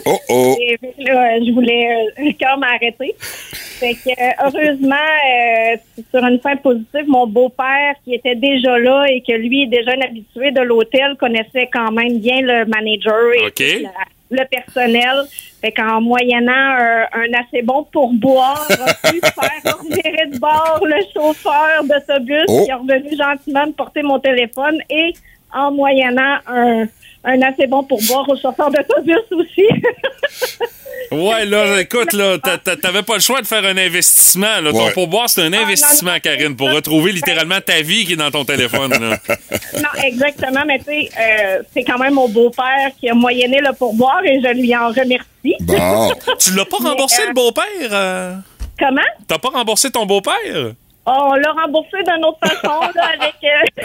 [0.07, 0.57] Oh oh.
[0.61, 1.87] et là, je voulais
[2.19, 3.15] euh, le cœur m'arrêter.
[3.19, 5.77] Fait que euh, heureusement, euh,
[6.11, 9.93] sur une fin positive, mon beau-père qui était déjà là et que lui est déjà
[9.93, 13.91] un habitué de l'hôtel connaissait quand même bien le manager et la-
[14.31, 15.25] le personnel.
[15.61, 20.97] Fait qu'en moyennant un, un assez bon pourboire, a pu faire revirer de bord le
[21.13, 22.65] chauffeur d'autobus Oh.
[22.65, 25.13] qui est revenu gentiment me porter mon téléphone et
[25.55, 26.85] en moyennant un,
[27.25, 29.67] un assez bon pourboire au chauffeur d'autobus aussi.
[31.11, 34.61] Ouais, là, écoute, là, t'a- t'a- t'avais pas le choix de faire un investissement.
[34.61, 34.73] Là.
[34.73, 38.17] Ton pourboire, c'est un non, investissement, non, Karine, pour retrouver littéralement ta vie qui est
[38.17, 38.91] dans ton téléphone.
[38.91, 39.17] Là.
[39.79, 43.73] Non, exactement, mais tu sais, euh, c'est quand même mon beau-père qui a moyenné le
[43.73, 45.55] pourboire et je lui en remercie.
[45.61, 46.13] Bon.
[46.39, 47.65] tu l'as pas remboursé, Mais, euh, le beau-père?
[47.91, 48.35] euh?
[48.79, 49.01] Comment?
[49.27, 50.73] T'as pas remboursé ton beau-père?
[51.11, 53.83] On l'a remboursé d'une autre façon, là, avec euh,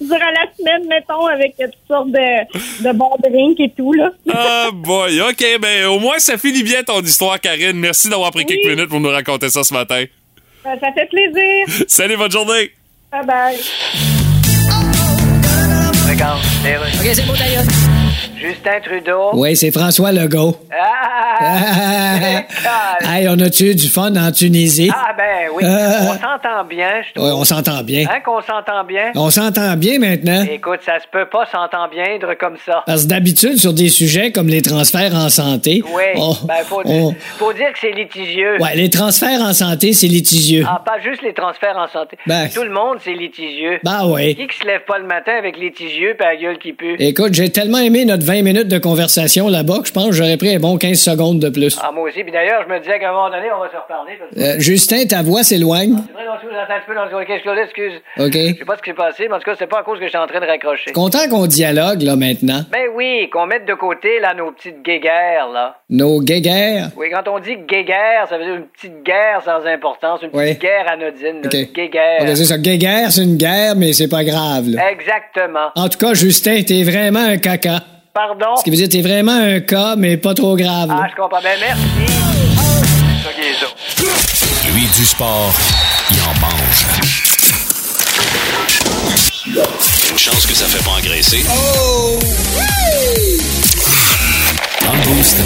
[0.00, 4.10] durant la semaine, mettons, avec toutes sortes de, de bons drinks et tout, là.
[4.32, 7.78] Ah boy, ok, ben au moins ça finit bien ton histoire, Karine.
[7.78, 10.04] Merci d'avoir pris quelques minutes pour nous raconter ça ce matin.
[10.62, 11.84] Ça, ça fait plaisir.
[11.88, 12.70] Salut, bonne journée!
[13.10, 13.58] Bye bye.
[16.08, 16.40] Regarde.
[16.40, 17.64] OK, c'est beau, d'ailleurs.
[18.42, 19.30] Justin Trudeau.
[19.34, 20.56] Oui, c'est François Legault.
[20.76, 22.42] Ah!
[23.04, 24.90] hey, on a-tu eu du fun en Tunisie?
[24.92, 25.64] Ah, ben oui.
[25.64, 26.08] Euh.
[26.08, 27.24] On s'entend bien, je trouve.
[27.28, 28.06] Ouais, on s'entend bien.
[28.10, 29.12] Hein, qu'on s'entend bien?
[29.14, 30.44] On s'entend bien maintenant.
[30.50, 32.82] Écoute, ça se peut pas s'entendre bien comme ça.
[32.86, 36.82] Parce que d'habitude, sur des sujets comme les transferts en santé, Oui, on- ben faut,
[36.84, 38.56] on- dire, faut dire que c'est litigieux.
[38.60, 40.64] ouais, les transferts en santé, c'est litigieux.
[40.68, 42.16] Ah, pas juste les transferts en santé.
[42.26, 42.48] Ben.
[42.52, 43.78] Tout le monde, c'est litigieux.
[43.84, 44.34] Ben oui.
[44.34, 46.96] Qui qui se lève pas le matin avec litigieux pis la gueule qui pue?
[46.98, 50.38] Écoute, j'ai tellement aimé notre 20 minutes de conversation là-bas que je pense que j'aurais
[50.38, 51.78] pris un bon 15 secondes de plus.
[51.82, 52.22] Ah, moi aussi.
[52.22, 54.12] Puis d'ailleurs, je me disais qu'à un moment donné, on va se reparler.
[54.18, 55.96] parce que- Euh, Justin, ta voix s'éloigne.
[56.06, 57.92] C'est vrai, je vous entends un peu dans le excuse.
[58.18, 58.32] OK.
[58.32, 59.98] Je sais pas ce qui s'est passé, mais en tout cas, c'est pas à cause
[59.98, 60.92] que j'étais en train de raccrocher.
[60.92, 62.62] Content qu'on dialogue, là, maintenant.
[62.72, 65.76] Ben oui, qu'on mette de côté, là, nos petites guéguerres, là.
[65.90, 66.88] Nos guéguerres?
[66.96, 70.54] Oui, quand on dit guéguerre, ça veut dire une petite guerre sans importance, une petite
[70.54, 70.58] Oui.
[70.58, 71.54] guerre anodine, là, OK.
[71.54, 72.22] une guéguerre.
[72.22, 72.56] OK, c'est ça.
[72.58, 74.90] Guéguerre, c'est une guerre, mais c'est pas grave, là.
[74.90, 75.68] Exactement.
[75.76, 77.80] En tout cas, Justin, t'es vraiment un caca.
[78.14, 78.56] Pardon?
[78.56, 81.02] Ce qui veut dire, t'es vraiment un cas, mais pas trop grave, là.
[81.04, 81.40] Ah, je comprends.
[81.42, 81.82] Ben merci.
[81.96, 83.66] C'est ça qui est ça.
[84.74, 85.52] Lui du sport,
[86.10, 86.86] il en mange.
[90.10, 91.42] Une chance que ça fait pas engraisser.
[94.84, 95.38] Dans le boost,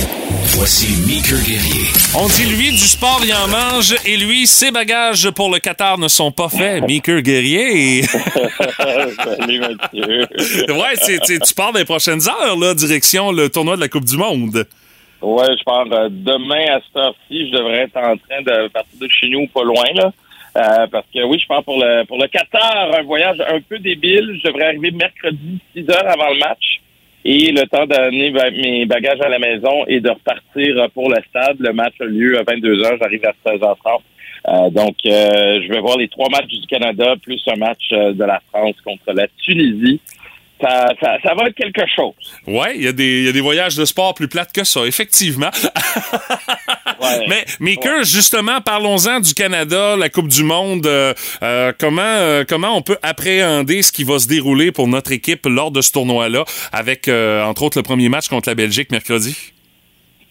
[0.57, 1.87] voici Meeker Guerrier.
[2.19, 5.99] On dit lui du sport, il en mange, et lui, ses bagages pour le Qatar
[5.99, 6.83] ne sont pas faits.
[6.87, 7.99] Meeker Guerrier.
[7.99, 10.27] et- Salut Mathieu.
[10.73, 14.65] ouais, tu pars des prochaines heures, là, direction le tournoi de la Coupe du Monde.
[15.23, 17.49] Ouais, je pars euh, demain à cette heure-ci.
[17.51, 20.13] Je devrais être en train de partir de chez nous pas loin, là.
[20.59, 23.79] Euh, parce que oui, je pars pour le pour le Qatar, un voyage un peu
[23.79, 24.39] débile.
[24.43, 26.81] Je devrais arriver mercredi 6 heures avant le match.
[27.29, 31.17] Et le temps d'amener mes bagages à la maison et de repartir euh, pour le
[31.29, 31.57] stade.
[31.59, 32.97] Le match a lieu à 22 heures.
[33.01, 34.01] J'arrive à 16h30.
[34.49, 38.13] Euh, donc, euh, je vais voir les trois matchs du Canada plus un match euh,
[38.13, 40.01] de la France contre la Tunisie.
[40.61, 42.15] Ça, ça, ça va être quelque chose.
[42.47, 44.65] Ouais, il y, a des- il y a des voyages de sport plus plates que
[44.65, 45.51] ça, effectivement.
[46.99, 47.27] Ouais.
[47.29, 50.87] Mais, Maker, justement, parlons-en du Canada, la Coupe du Monde.
[50.87, 55.13] euh, euh, comment, euh, comment on peut appréhender ce qui va se dérouler pour notre
[55.13, 58.91] équipe lors de ce tournoi-là, avec, euh, entre autres, le premier match contre la Belgique
[58.91, 59.37] mercredi?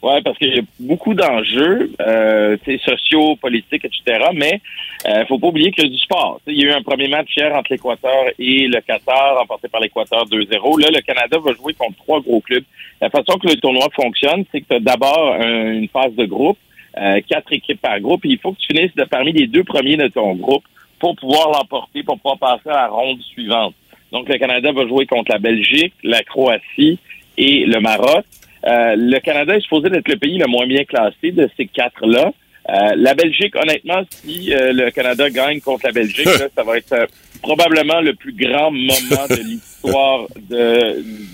[0.06, 4.28] Ouais, parce qu'il y a beaucoup d'enjeux, euh, sociaux, politiques, etc.
[4.36, 4.62] Mais
[5.08, 6.40] euh, faut pas oublier qu'il y a du sport.
[6.46, 9.82] Il y a eu un premier match hier entre l'Équateur et le Qatar, remporté par
[9.82, 10.80] l'Équateur 2-0.
[10.80, 12.64] Là, le Canada va jouer contre trois gros clubs.
[13.02, 16.26] La façon que le tournoi fonctionne, c'est que tu as d'abord un- une phase de
[16.26, 16.60] groupe,
[17.02, 19.64] euh, quatre équipes par groupe, et il faut que tu finisses de parmi les deux
[19.64, 20.66] premiers de ton groupe
[21.00, 23.74] pour pouvoir l'emporter, pour pouvoir passer à la ronde suivante.
[24.12, 27.00] Donc, le Canada va jouer contre la Belgique, la Croatie
[27.40, 28.24] et le Maroc.
[28.68, 32.32] Euh, le Canada est supposé être le pays le moins bien classé de ces quatre-là.
[32.68, 36.78] Euh, la Belgique, honnêtement, si euh, le Canada gagne contre la Belgique, là, ça va
[36.78, 37.06] être euh,
[37.44, 40.26] probablement le plus grand moment de l'histoire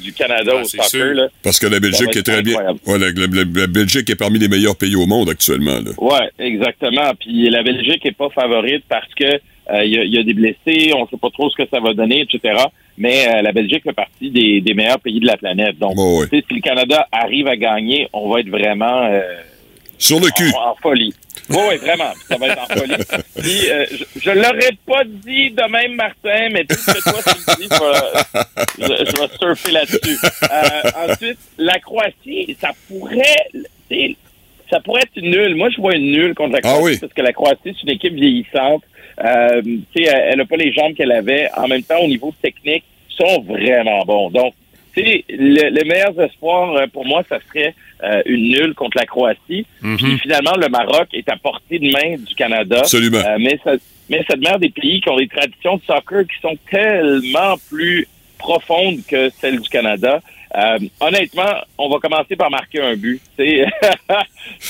[0.03, 1.13] du Canada Ah, au soccer.
[1.13, 1.27] Là.
[1.43, 2.57] Parce que la Belgique est très bien.
[2.85, 5.79] Ouais, la, la- la Belgique est parmi les meilleurs pays au monde actuellement.
[5.99, 7.13] Ouais, exactement.
[7.19, 9.23] Puis la Belgique est pas favorite parce que
[9.71, 11.69] euh, il y, a, il y a des blessés, on sait pas trop ce que
[11.71, 12.55] ça va donner, etc.
[13.01, 15.77] Mais euh, la Belgique fait partie des, des meilleurs pays de la planète.
[15.79, 19.21] Donc, Bon, sais, si le Canada arrive à gagner, on va être vraiment euh,
[19.97, 20.51] Sur le cul.
[20.55, 21.13] en, en folie.
[21.49, 22.11] Oui, oui, vraiment.
[22.29, 22.93] Ça va être en folie.
[23.41, 27.19] Puis, euh, je, je l'aurais pas dit de même, Martin, mais tout ce que toi,
[27.23, 27.69] tu me dis,
[28.77, 30.17] je, vais- je, je vais surfer là-dessus.
[30.43, 33.47] Euh, ensuite, la Croatie, ça pourrait...
[34.69, 35.55] Ça pourrait être nulle.
[35.55, 36.97] Moi, je vois une nulle contre la Ah Croatie oui.
[37.01, 38.83] parce que la Croatie, c'est une équipe vieillissante.
[39.21, 39.61] Euh,
[39.95, 41.49] elle elle a pas les jambes qu'elle avait.
[41.57, 42.83] En même temps, au niveau technique,
[43.17, 44.29] sont vraiment bons.
[44.29, 44.53] Donc,
[44.93, 48.97] tu sais, le, le meilleur espoir euh, pour moi, ça serait euh, une nulle contre
[48.97, 49.65] la Croatie.
[49.97, 52.79] Puis finalement, le Maroc est à portée de main du Canada.
[52.79, 53.19] Absolument.
[53.19, 53.73] Euh, mais, ça,
[54.09, 58.07] mais ça demeure des pays qui ont des traditions de soccer qui sont tellement plus
[58.39, 60.19] profondes que celles du Canada.
[60.57, 63.21] Euh, honnêtement, on va commencer par marquer un but.
[63.37, 63.65] C'est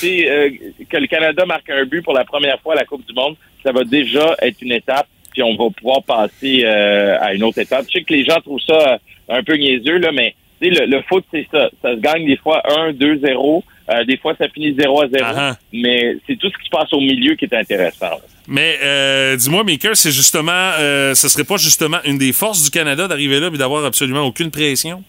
[0.00, 3.36] que le Canada marque un but pour la première fois à la Coupe du Monde,
[3.64, 7.58] ça va déjà être une étape, puis on va pouvoir passer euh, à une autre
[7.58, 7.86] étape.
[7.88, 8.96] Je sais que les gens trouvent ça euh,
[9.28, 11.70] un peu niaiseux, là, mais tu sais, le, le foot, c'est ça.
[11.82, 13.64] Ça se gagne des fois 1, 2, 0.
[13.90, 15.24] Euh, des fois, ça finit 0 à 0.
[15.24, 15.56] Ah ah.
[15.72, 18.10] Mais c'est tout ce qui se passe au milieu qui est intéressant.
[18.10, 18.18] là.
[18.48, 22.70] Mais euh, dis-moi, Maker, c'est justement, euh, ce serait pas justement une des forces du
[22.70, 25.02] Canada d'arriver là et d'avoir absolument aucune pression?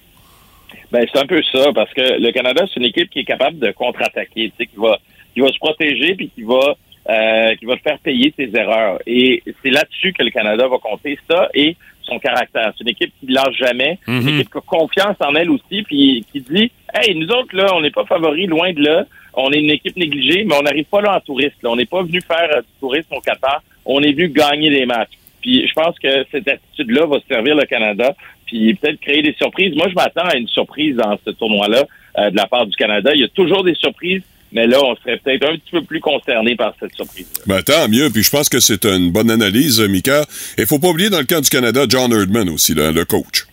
[0.91, 3.57] Ben, c'est un peu ça, parce que le Canada, c'est une équipe qui est capable
[3.57, 4.99] de contre-attaquer, tu sais, qui va,
[5.33, 6.75] qui va se protéger puis qui va,
[7.09, 8.99] euh, qui va faire payer ses erreurs.
[9.05, 12.71] Et c'est là-dessus que le Canada va compter ça et son caractère.
[12.77, 14.21] C'est une équipe qui ne lâche jamais, Mhm.
[14.27, 17.67] une équipe qui a confiance en elle aussi, puis qui dit, hey, nous autres là,
[17.75, 19.05] on n'est pas favoris, loin de là.
[19.35, 21.55] On est une équipe négligée, mais on n'arrive pas là en touriste.
[21.63, 21.71] là.
[21.71, 23.63] On n'est pas venu faire euh, du tourisme au Qatar.
[23.85, 25.13] On est venu gagner des matchs.
[25.41, 28.13] Puis je pense que cette attitude-là va servir le Canada,
[28.45, 29.75] puis peut-être créer des surprises.
[29.75, 31.83] Moi, je m'attends à une surprise dans ce tournoi-là
[32.19, 33.11] euh, de la part du Canada.
[33.13, 34.21] Il y a toujours des surprises,
[34.53, 37.27] mais là, on serait peut-être un petit peu plus concerné par cette surprise.
[37.47, 38.09] Ben, tant mieux.
[38.11, 40.25] Puis je pense que c'est une bonne analyse, Mika.
[40.57, 43.45] Et faut pas oublier, dans le camp du Canada, John Herdman aussi, là, le coach.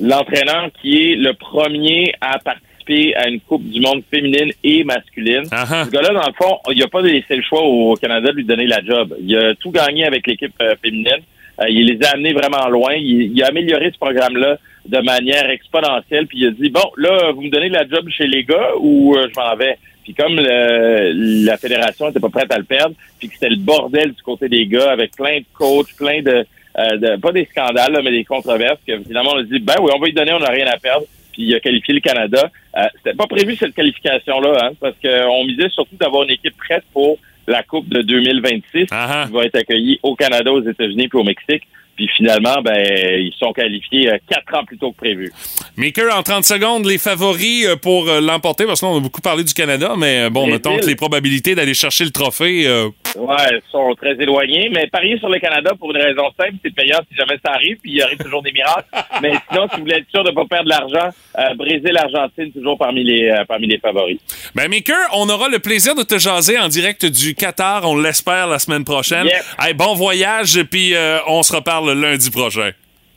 [0.00, 5.44] L'entraîneur qui est le premier à participer à une Coupe du monde féminine et masculine.
[5.52, 5.84] Ah ah.
[5.84, 8.44] Ce gars-là, dans le fond, il n'a pas laissé le choix au Canada de lui
[8.44, 9.14] donner la job.
[9.22, 11.22] Il a tout gagné avec l'équipe euh, féminine.
[11.60, 12.94] Euh, il les a amenés vraiment loin.
[12.94, 16.26] Il, il a amélioré ce programme-là de manière exponentielle.
[16.26, 19.14] Puis il a dit, bon, là, vous me donnez la job chez les gars ou
[19.14, 19.78] euh, je m'en vais?
[20.12, 23.56] Puis comme le- la fédération n'était pas prête à le perdre, puis que c'était le
[23.56, 26.44] bordel du côté des gars avec plein de coachs, plein de,
[26.78, 29.74] euh, de pas des scandales, là, mais des controverses, que finalement on a dit, ben
[29.80, 31.06] oui, on va lui donner, on n'a rien à perdre.
[31.32, 32.50] Puis il a qualifié le Canada.
[32.76, 36.82] Euh, c'était pas prévu cette qualification-là, hein, parce qu'on misait surtout d'avoir une équipe prête
[36.92, 39.26] pour la Coupe de 2026 Ah ah.
[39.26, 41.62] qui va être accueillie au Canada, aux États-Unis puis au Mexique.
[41.96, 42.78] Puis finalement, ben
[43.18, 45.32] ils sont qualifiés euh, quatre ans plus tôt que prévu.
[45.76, 49.00] Maker, en 30 secondes, les favoris euh, pour euh, l'emporter, parce que là, on a
[49.00, 52.88] beaucoup parlé du Canada, mais bon, mettons que les probabilités d'aller chercher le trophée, euh,
[53.16, 56.98] Ouais, sont très éloignés, mais parier sur le Canada pour une raison simple, c'est payant
[57.10, 58.86] si jamais ça arrive, puis il y arrive toujours des miracles.
[59.22, 61.96] mais sinon, si vous voulez être sûr de ne pas perdre de l'argent, euh, Brésil,
[61.96, 64.18] Argentine, toujours parmi les euh, parmi les favoris.
[64.54, 68.46] Ben, Maker, on aura le plaisir de te jaser en direct du Qatar, on l'espère,
[68.46, 69.26] la semaine prochaine.
[69.58, 70.94] Hey, bon voyage, puis
[71.26, 72.70] on se reparle lundi prochain.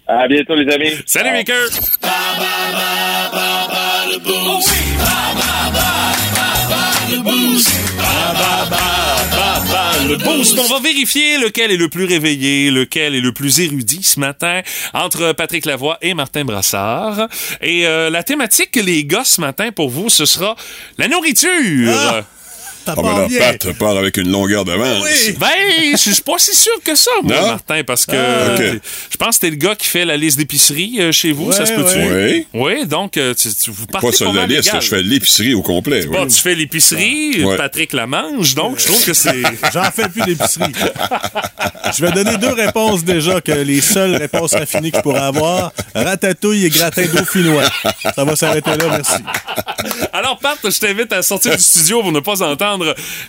[0.08, 0.92] À bientôt, les amis.
[1.06, 1.32] Salut.
[1.32, 1.70] Maker!
[10.08, 10.60] Le boost.
[10.60, 14.62] On va vérifier lequel est le plus réveillé, lequel est le plus érudit ce matin
[14.94, 17.30] entre Patrick Lavoie et Martin Brassard.
[17.62, 20.56] Et euh, la thématique, les gars, ce matin, pour vous, ce sera
[20.98, 21.90] la nourriture.
[21.90, 22.24] Ah!
[22.86, 23.40] Ça Ah, ben part là, bien.
[23.40, 25.06] Pat part avec une longueur d'avance.
[25.40, 25.48] Ben,
[25.92, 27.48] je suis pas si sûr que ça, moi, Non?
[27.48, 28.56] Martin, parce que Ah,
[29.10, 31.56] je pense que t'es le gars qui fait la liste d'épicerie euh, chez vous, Ouais,
[31.56, 31.98] ça se peut-tu?
[31.98, 32.48] ouais.
[32.54, 35.62] Oui, donc euh, tu, tu- vous partez Pas sur la liste, je fais l'épicerie au
[35.62, 36.06] complet.
[36.08, 36.28] Bon, oui.
[36.28, 37.58] tu fais l'épicerie, Ouais.
[37.58, 39.42] Patrick la mange, donc je trouve que c'est...
[39.74, 40.72] J'en fais plus d'épicerie.
[41.98, 45.72] Je vais donner deux réponses déjà, que les seules réponses raffinées que je pourrais avoir.
[45.96, 47.64] Ratatouille et gratin dauphinois.
[48.16, 49.14] Ça va s'arrêter là, merci.
[50.12, 52.73] Alors, Pat, je t'invite à sortir du studio pour ne pas entendre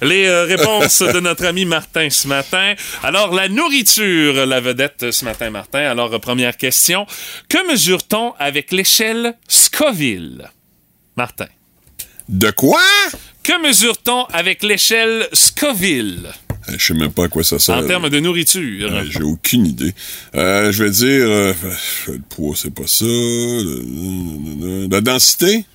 [0.03, 2.75] les euh, réponses de notre ami Martin ce matin.
[3.03, 5.81] Alors, la nourriture, la vedette ce matin, Martin.
[5.81, 7.07] Alors, euh, première question.
[7.49, 10.51] Que mesure-t-on avec l'échelle Scoville?
[11.17, 11.47] Martin.
[12.29, 12.81] De quoi?
[13.43, 16.29] Que mesure-t-on avec l'échelle Scoville?
[16.69, 17.77] Euh, Je sais même pas à quoi ça sert.
[17.77, 19.05] en termes de nourriture?
[19.11, 19.93] J'ai aucune idée.
[20.35, 21.53] Euh, je vais dire, euh,
[22.09, 23.05] le poids, c'est pas ça.
[24.91, 25.67] La densité?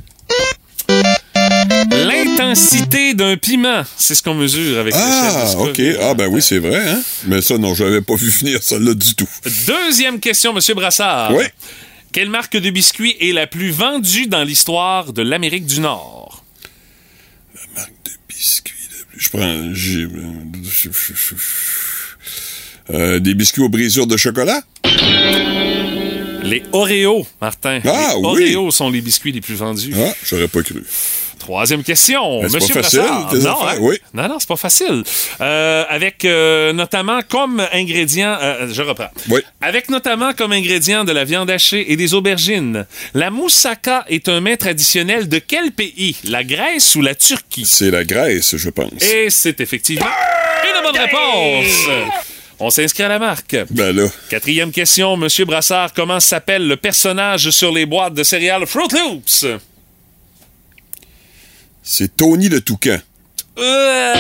[1.92, 5.96] L'intensité d'un piment, c'est ce qu'on mesure avec l'échelle Ah, Scoville.
[5.96, 6.02] ok.
[6.02, 7.02] Ah, ben oui, c'est vrai, hein?
[7.28, 9.28] Mais ça, non, je l'avais pas vu venir, ça là du tout.
[9.68, 11.34] Deuxième question, Monsieur Brassard.
[11.34, 11.44] Oui.
[12.12, 16.44] Quelle marque de biscuits est la plus vendue dans l'histoire de l'Amérique du Nord?
[18.28, 18.74] Biscuits.
[19.18, 19.74] Je prends.
[19.74, 20.08] j'ai-
[22.92, 24.62] Euh, des biscuits aux brisures de chocolat?
[26.42, 27.82] Les Oreos, Martin.
[27.86, 28.56] Ah, les oui.
[28.56, 29.94] Oreos sont les biscuits les plus vendus.
[29.96, 30.82] Ah, j'aurais pas cru.
[31.39, 32.41] Troisième question.
[32.41, 33.78] Ben, c'est Monsieur pas facile, tes non, affaires, hein?
[33.80, 33.97] oui.
[34.13, 35.04] non, non, c'est pas facile.
[35.41, 39.10] Euh, avec euh, notamment comme ingrédient, euh, je reprends.
[39.30, 39.41] Oui.
[39.62, 42.86] Avec notamment comme ingrédient de la viande hachée et des aubergines.
[43.13, 46.17] La moussaka est un mets traditionnel de quel pays?
[46.25, 47.65] La Grèce ou la Turquie?
[47.65, 49.02] C'est la Grèce, je pense.
[49.02, 50.06] Et c'est effectivement
[50.63, 51.88] une bonne réponse.
[52.62, 53.56] On s'inscrit à la marque.
[53.69, 54.08] Ben là.
[54.30, 59.45] Quatrième question, Monsieur Brassard, comment s'appelle le personnage sur les boîtes de céréales Fruit Loops?
[61.84, 62.98] C'est Tony le Toucan.
[63.58, 64.13] Euh,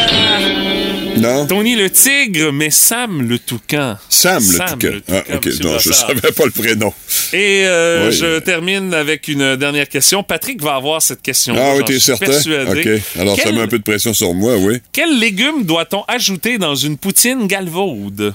[1.17, 1.45] Non?
[1.47, 3.97] Tony le tigre, mais Sam le toucan.
[4.09, 4.97] Sam le Toucan.
[5.11, 5.45] Ah, ok.
[5.45, 6.07] Non, je Brassard.
[6.07, 6.93] savais pas le prénom.
[7.33, 8.15] Et euh, Oui.
[8.15, 10.23] je termine avec une dernière question.
[10.23, 11.55] Patrick va avoir cette question.
[11.57, 12.25] Ah oui, t'es certain?
[12.27, 12.95] persuadé.
[12.97, 13.19] Ok.
[13.19, 14.79] Alors, ça met un peu de pression sur moi, oui.
[14.91, 18.33] Quel légume doit-on ajouter dans une poutine galvaude?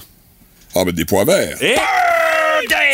[0.75, 1.57] Ah, ben des pois verts.
[1.61, 1.75] Et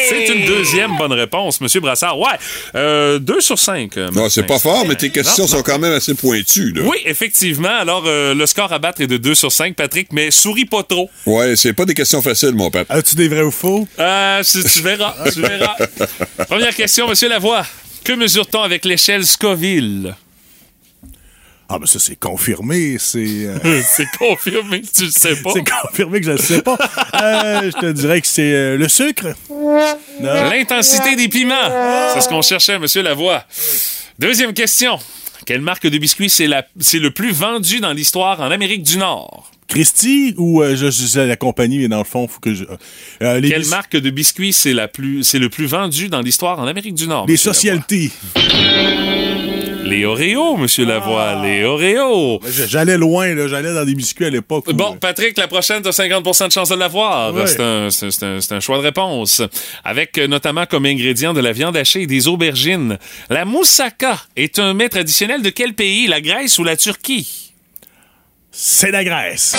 [0.10, 2.18] c'est une deuxième bonne réponse, Monsieur Brassard.
[2.20, 2.28] Ouais,
[2.76, 3.98] euh, deux sur cinq.
[3.98, 4.54] euh, Non, c'est Martin.
[4.56, 6.82] pas fort, mais tes questions Non, sont quand même assez pointues, là.
[6.86, 7.70] Oui, effectivement.
[7.80, 10.84] Alors, euh, le score à battre est de 2 sur 5, Patrick, mais souris pas
[10.84, 11.10] trop.
[11.26, 12.86] Ouais, c'est pas des questions faciles, mon père.
[12.90, 13.88] As-tu des vrais ou faux?
[14.00, 15.76] Euh, tu, tu verras, tu verras.
[16.50, 17.66] Première question, Monsieur Lavoie.
[18.04, 20.16] Que mesure-t-on avec l'échelle Scoville?
[21.74, 22.98] Ah, ben ça, c'est confirmé.
[23.00, 23.20] C'est.
[23.46, 25.52] euh, c'est confirmé, tu le sais pas.
[25.54, 26.78] C'est confirmé que je ne sais pas.
[27.22, 29.28] Euh, je te dirais que c'est euh, le sucre.
[30.20, 31.56] L'intensité des piments.
[32.14, 33.44] C'est ce qu'on cherchait, Monsieur Lavoie.
[34.20, 35.00] Deuxième question.
[35.46, 39.50] Quelle marque de biscuits c'est le plus vendu dans l'histoire en Amérique du Nord?
[39.68, 42.66] Christy ou euh, je, je- la compagnie, mais dans le fond, faut que je.
[43.24, 46.60] euh, les Quelle marque de biscuits c'est la plus c'est le plus vendu dans l'histoire
[46.60, 47.26] en Amérique du Nord?
[47.28, 48.12] Les socialités.
[49.84, 51.42] Les Oreos, Monsieur Lavoie.
[51.44, 52.40] Les Oreos.
[52.68, 53.48] J'allais loin, là.
[53.48, 54.72] J'allais dans des biscuits à l'époque.
[54.74, 57.34] Bon, Patrick, la prochaine, t'as 50% de chance de l'avoir.
[57.48, 59.42] C'est un, c'est- un- c'est un choix de réponse.
[59.84, 62.98] Avec euh, notamment comme ingrédient de la viande hachée et des aubergines.
[63.30, 66.08] La moussaka est un mets traditionnel de quel pays?
[66.08, 67.54] La Grèce ou la Turquie?
[68.52, 69.56] C'est la Grèce.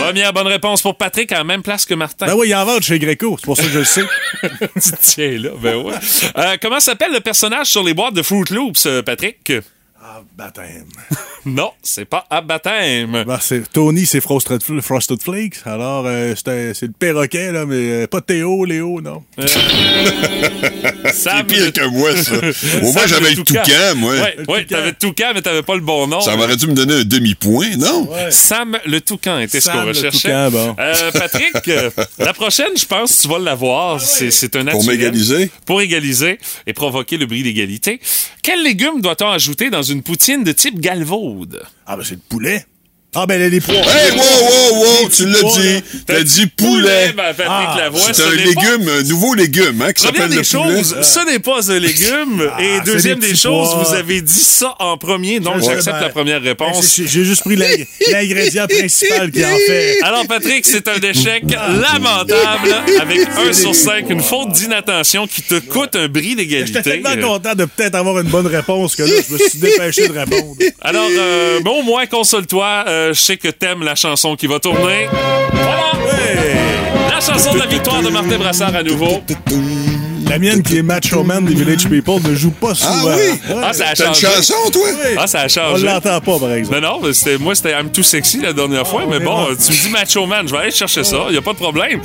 [0.00, 2.26] Première bonne réponse pour Patrick, à la même place que Martin.
[2.26, 3.36] Ben oui, il y en vend chez Greco.
[3.38, 4.04] C'est pour ça que je le sais.
[5.00, 5.94] tiens là, ben ouais.
[6.36, 9.52] Euh, comment s'appelle le personnage sur les boîtes de Fruit Loops, euh, Patrick?
[10.08, 10.86] Ah, baptême.
[11.48, 13.22] Non, c'est pas à baptême.
[13.24, 15.58] Ben, c'est- Tony, c'est Frosted, Fl- Frosted Flakes.
[15.64, 19.22] Alors, euh, c'est le perroquet, là, mais euh, pas Théo, Léo, non.
[21.12, 22.32] Sam C'est pire que moi, ça.
[22.82, 24.12] Au moins, j'avais le toucan, moi.
[24.14, 26.20] Ouais, ouais, t'avais le toucan, mais t'avais pas le bon nom.
[26.20, 28.08] Ça m'aurait dû me donner un demi-point, non?
[28.30, 30.28] Sam le toucan était ce Sam qu'on le recherchait.
[30.28, 30.76] toucan, bon.
[30.80, 34.00] Euh, Patrick, euh, la prochaine, je pense que tu vas l'avoir.
[34.00, 34.96] C'est, c'est un Pour naturel.
[34.98, 35.50] m'égaliser?
[35.64, 38.00] Pour égaliser et provoquer le bris d'égalité.
[38.42, 41.62] Quel légume doit-on ajouter dans une poutine de type galvaude?
[41.86, 42.64] Ah, ben, c'est le poulet.
[43.14, 43.74] Ah, ben, les, les pois.
[43.74, 45.82] Hey, wow, wow, wow, tu l'as dit.
[46.06, 47.14] T'as dit poulet.
[47.16, 50.36] Ben, Patrick Ah, C'est ce un légume, un nouveau légume, hein, qui Première s'appelle des
[50.36, 50.82] le poulet.
[50.82, 52.50] choses, ce n'est pas un légume.
[52.60, 53.84] et c'est deuxième des choses, pois.
[53.84, 57.00] vous avez dit ça en premier, donc j'accepte ben, la première ben, réponse.
[57.06, 59.96] J'ai juste pris l'ing- l'ingrédient principal qui en fait.
[60.02, 65.54] Alors, Patrick, c'est un échec lamentable avec 1 sur 5, une faute d'inattention qui te
[65.58, 66.82] coûte un bris J'étais d'égalité.
[66.82, 70.12] tellement content de peut-être avoir une bonne réponse que là, je me suis dépêché de
[70.12, 70.54] répondre.
[70.82, 72.84] Alors, euh, bon, au moins, console-toi.
[72.88, 75.08] euh, je sais que t'aimes la chanson qui va tourner.
[75.52, 75.92] Voilà!
[77.10, 79.22] La chanson de la victoire de Martin Brassard à nouveau.
[80.28, 82.90] La mienne qui est Macho Man des Village People ne joue pas souvent.
[83.10, 83.54] Ah oui?
[83.54, 83.62] Ouais.
[83.64, 84.26] Ah, ça a T'as une changé.
[84.36, 84.88] chanson, toi?
[85.18, 85.86] Ah, ça a On changé.
[85.86, 86.80] l'entend pas, par exemple.
[86.80, 89.82] Non, non, c'était, moi, c'était I'm Too Sexy la dernière fois, mais bon, tu me
[89.82, 92.00] dis Macho Man, je vais aller chercher ça, il a pas de problème.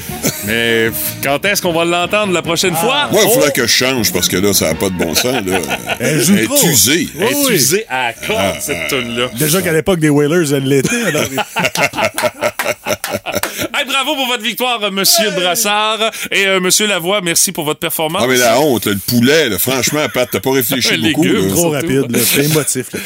[0.45, 0.91] Mais
[1.23, 3.07] quand est-ce qu'on va l'entendre la prochaine fois?
[3.11, 3.33] Moi, il Oh!
[3.33, 5.43] faudrait que je change parce que là, ça n'a pas de bon sens.
[5.45, 5.59] Là.
[5.99, 6.55] Elle joue Elle trop.
[6.57, 7.09] est usée.
[7.15, 7.53] Oui, Elle est oui.
[7.55, 9.27] usée à la corde, cette tune-là.
[9.37, 10.95] Déjà qu'à l'époque des Whalers, elle l'était.
[14.03, 16.11] bravo pour votre victoire, Monsieur Brassard.
[16.31, 18.21] Et euh, Monsieur Lavoie, merci pour votre performance.
[18.23, 21.23] Ah, mais la honte, le poulet, là, franchement, Pat, t'as pas réfléchi beaucoup.
[21.23, 21.53] légumes, là.
[21.53, 22.19] Trop rapide, là.
[22.23, 22.87] c'est émotif.
[22.93, 22.99] là.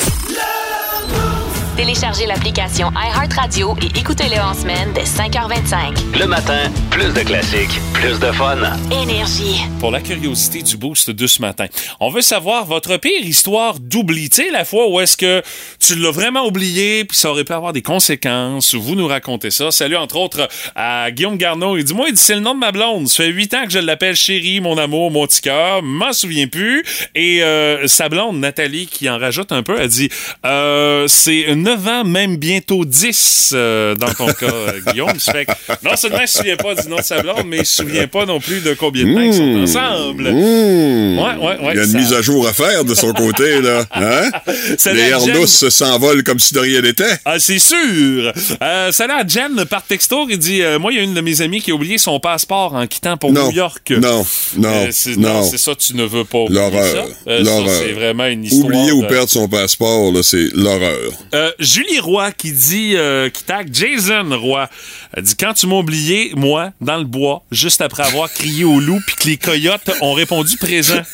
[1.76, 6.18] Téléchargez l'application iHeartRadio et écoutez-le en semaine dès 5h25.
[6.18, 8.56] Le matin, plus de classiques, plus de fun.
[8.90, 9.60] Énergie.
[9.82, 11.66] Pour la curiosité du boost de ce matin,
[12.00, 14.30] on veut savoir votre pire histoire d'oubli.
[14.30, 15.42] Tu sais, la fois où est-ce que
[15.78, 18.74] tu l'as vraiment oublié, puis ça aurait pu avoir des conséquences.
[18.74, 19.70] Vous nous racontez ça.
[19.70, 21.76] Salut, entre autres, à Guillaume Garneau.
[21.76, 23.10] Il dit, moi, il dit, c'est le nom de ma blonde.
[23.10, 25.84] Ça fait huit ans que je l'appelle chérie, mon amour, mon petit cœur.
[25.84, 26.86] M'en souviens plus.
[27.16, 30.10] Et euh, sa blonde, Nathalie, qui en rajoute un peu, elle dit,
[30.46, 35.18] euh, c'est 9 ans, même bientôt 10 euh, dans ton cas, euh, Guillaume.
[35.20, 35.52] Ça fait que
[35.84, 38.08] non seulement il se souvient pas du nom de sa blonde, mais il se souvient
[38.08, 40.32] pas non plus de combien de temps ils sont ensemble.
[40.32, 41.18] Mmh.
[41.20, 41.72] Ouais, ouais, ouais.
[41.74, 43.84] Il y a une ça- mise à jour à faire de son côté, là.
[43.96, 44.30] Hein?
[44.78, 45.02] Ça Les.
[45.10, 47.18] Airnous s'envolent comme si de rien n'était.
[47.26, 48.32] Ah, c'est sûr!
[48.62, 51.22] Euh, salut à Jen par texto, il dit euh, Moi, il y a une de
[51.22, 53.48] mes amies qui a oublié son passeport en quittant pour Non.
[53.48, 53.92] New York.
[53.92, 54.26] Non,
[54.58, 55.44] non, Euh, c'est, non.
[55.50, 56.86] c'est ça, tu ne veux pas L'horreur.
[56.86, 57.04] ça.
[57.26, 57.82] Ça, L'horreur.
[57.82, 58.66] c'est vraiment une histoire.
[58.66, 61.12] Oublier ou perdre son passeport, là, c'est l'horreur.
[61.34, 64.70] Euh, Julie Roy qui dit, euh, qui tag Jason Roy,
[65.14, 68.80] elle dit quand tu m'as oublié, moi, dans le bois, juste après avoir crié au
[68.80, 71.02] loup, puis que les coyotes ont répondu présent.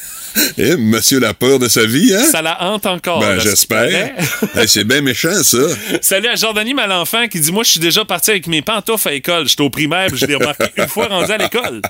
[0.57, 2.23] Eh, monsieur la peur de sa vie, hein?
[2.31, 3.19] Ça la hante encore.
[3.19, 4.15] Ben, j'espère.
[4.67, 5.57] c'est bien méchant, ça.
[6.01, 9.11] Salut à Jordanie Malenfant qui dit Moi, je suis déjà parti avec mes pantoufles à
[9.11, 9.47] l'école.
[9.47, 11.81] J'étais au primaire, puis je l'ai remarqué une fois rendu à l'école.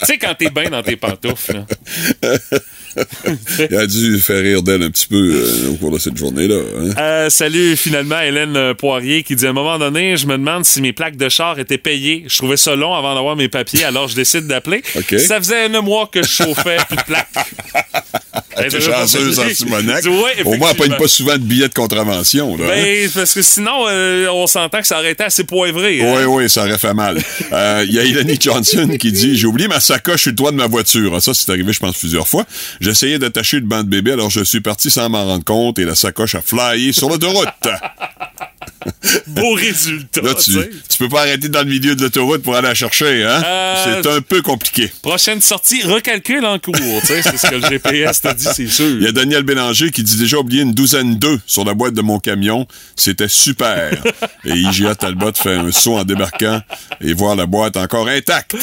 [0.00, 1.54] Tu sais, quand t'es bien dans tes pantoufles.
[2.22, 2.30] là.
[3.70, 6.54] Il a dû faire rire d'elle un petit peu euh, au cours de cette journée-là.
[6.54, 6.94] hein.
[6.98, 10.64] Euh, salut finalement Hélène euh, Poirier qui dit à un moment donné, je me demande
[10.64, 12.24] si mes plaques de char étaient payées.
[12.26, 14.82] Je trouvais ça long avant d'avoir mes papiers, alors je décide d'appeler.
[15.18, 17.28] Ça faisait un mois que je chauffais, plus de plaques.
[18.58, 20.02] Était chanceuse en Simonac.
[20.06, 22.56] Ouais, Au moins, elle pogne pas souvent de billets de contravention.
[22.56, 22.68] Là, hein?
[22.68, 26.00] Ben, parce que sinon, euh, on s'entend que ça aurait été assez poivré.
[26.00, 26.14] hein.
[26.16, 27.18] Oui, oui, ça aurait fait mal.
[27.50, 30.56] Il y a Elanie Johnson qui dit J'ai oublié ma sacoche sur le toit de
[30.56, 31.14] ma voiture.
[31.14, 32.44] Ah, ça, c'est arrivé, je pense, plusieurs fois.
[32.80, 35.84] J'essayais d'attacher le banc de bébé, alors je suis parti sans m'en rendre compte et
[35.84, 37.48] la sacoche a flyé sur l'autoroute.
[39.26, 40.20] Beau résultat.
[40.22, 43.24] Là, tu, tu peux pas arrêter dans le milieu de l'autoroute pour aller la chercher,
[43.24, 43.42] hein?
[43.44, 44.90] Euh, C'est un peu compliqué.
[45.02, 46.74] Prochaine sortie, recalcule en cours.
[47.04, 48.86] c'est ce que le GPS t'a dit, c'est sûr.
[48.88, 51.94] Il y a Daniel Bélanger qui dit déjà oublié une douzaine d'œufs sur la boîte
[51.94, 52.66] de mon camion.
[52.96, 53.90] C'était super.
[54.44, 56.60] et IGA Talbot fait un saut en débarquant
[57.00, 58.56] et voir la boîte encore intacte.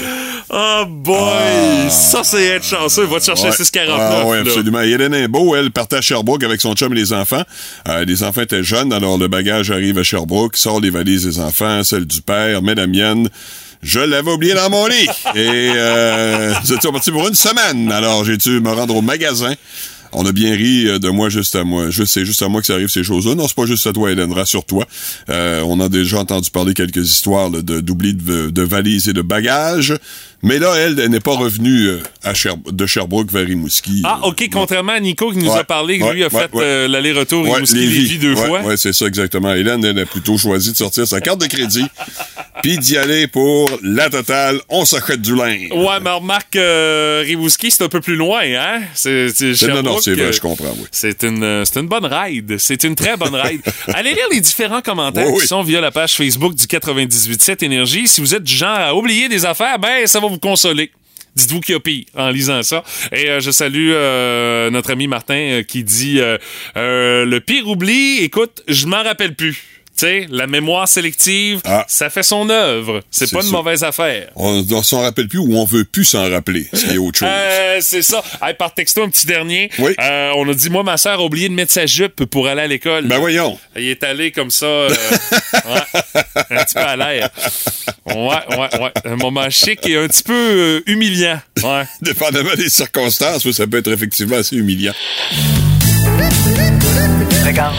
[0.49, 1.89] Oh boy!
[1.89, 3.05] Ça, c'est être chanceux.
[3.05, 3.51] Va te chercher Ouais.
[3.51, 3.97] 649.
[3.99, 4.81] Ah oui, absolument.
[4.81, 7.43] Et Hélène Imbeau, elle, partait à Sherbrooke avec son chum et les enfants.
[7.87, 10.12] Euh, les enfants étaient jeunes, alors le bagage arrive à Sherbrooke,
[10.55, 13.29] sort les valises des enfants, celle du père, met la mienne.
[13.81, 15.09] Je l'avais oublié dans mon lit.
[15.35, 17.91] Et euh, nous étions partis pour une semaine?
[17.91, 19.53] Alors, j'ai dû me rendre au magasin?
[20.13, 21.89] On a bien ri euh, de moi juste à moi.
[21.89, 23.35] Juste, c'est juste à moi que ça arrive ces choses-là.
[23.35, 24.31] Non, c'est pas juste à toi, Hélène.
[24.31, 24.85] Rassure-toi.
[25.29, 29.21] Euh, on a déjà entendu parler quelques histoires de d'oubli de, de valises et de
[29.21, 29.95] bagages.
[30.43, 34.01] Mais là, elle, elle n'est pas revenue euh, à Sher- de Sherbrooke vers Rimouski.
[34.03, 36.41] Ah, OK, contrairement à Nico qui nous Ouais, a parlé, que ouais, lui a ouais,
[36.41, 37.99] fait euh, l'aller-retour Ouais, Rimouski Lévis.
[38.01, 38.61] Lévis deux fois.
[38.61, 39.53] Ouais, c'est ça exactement.
[39.53, 41.85] Hélène, elle a plutôt choisi de sortir sa carte de crédit
[42.61, 44.59] puis d'y aller pour la totale.
[44.69, 45.69] On s'achète du linge.
[45.71, 48.81] Ouais, mais remarque, euh, Rimouski, c'est un peu plus loin, hein?
[48.93, 49.27] C'est,
[49.69, 50.85] non, non, c'est vrai, euh, je comprends, oui.
[50.91, 52.57] C'est une, euh, une bonne ride.
[52.59, 53.61] C'est une très bonne ride.
[53.93, 55.47] Allez lire les différents commentaires Oui, qui oui.
[55.47, 58.07] sont via la page Facebook du 98.7 Énergie.
[58.07, 60.91] Si vous êtes du genre à oublier des affaires, ben, ça va vous consoler.
[61.35, 62.83] Dites-vous qu'il y a pire en lisant ça.
[63.11, 66.19] Et euh, je salue euh, notre ami Martin euh, qui dit
[66.75, 69.72] Le pire oubli, écoute, je m'en rappelle plus.
[69.95, 73.01] Tu sais, la mémoire sélective, ça fait son œuvre.
[73.11, 73.27] C'est Ah.
[73.27, 73.57] C'est pas une ça.
[73.57, 74.29] mauvaise affaire.
[74.35, 77.19] On ne s'en rappelle plus ou on veut plus s'en rappeler, ce qui est autre
[77.19, 77.27] chose.
[77.31, 78.23] Euh, c'est ça.
[78.41, 79.69] Hey, par texto, un petit dernier.
[79.79, 82.61] Euh, on a dit, moi, ma soeur a oublié de mettre sa jupe pour aller
[82.61, 83.05] à l'école.
[83.07, 83.57] Ben voyons.
[83.75, 84.89] Il est allé comme ça, euh,
[85.53, 86.01] ouais,
[86.49, 87.29] un petit peu à l'air.
[88.07, 88.91] Ouais, ouais, ouais.
[89.05, 91.39] Un moment chic et un petit peu humiliant.
[91.63, 91.83] Ouais.
[92.01, 94.93] Dépendamment des circonstances, oui, ça peut être effectivement assez humiliant.
[97.45, 97.75] Regarde,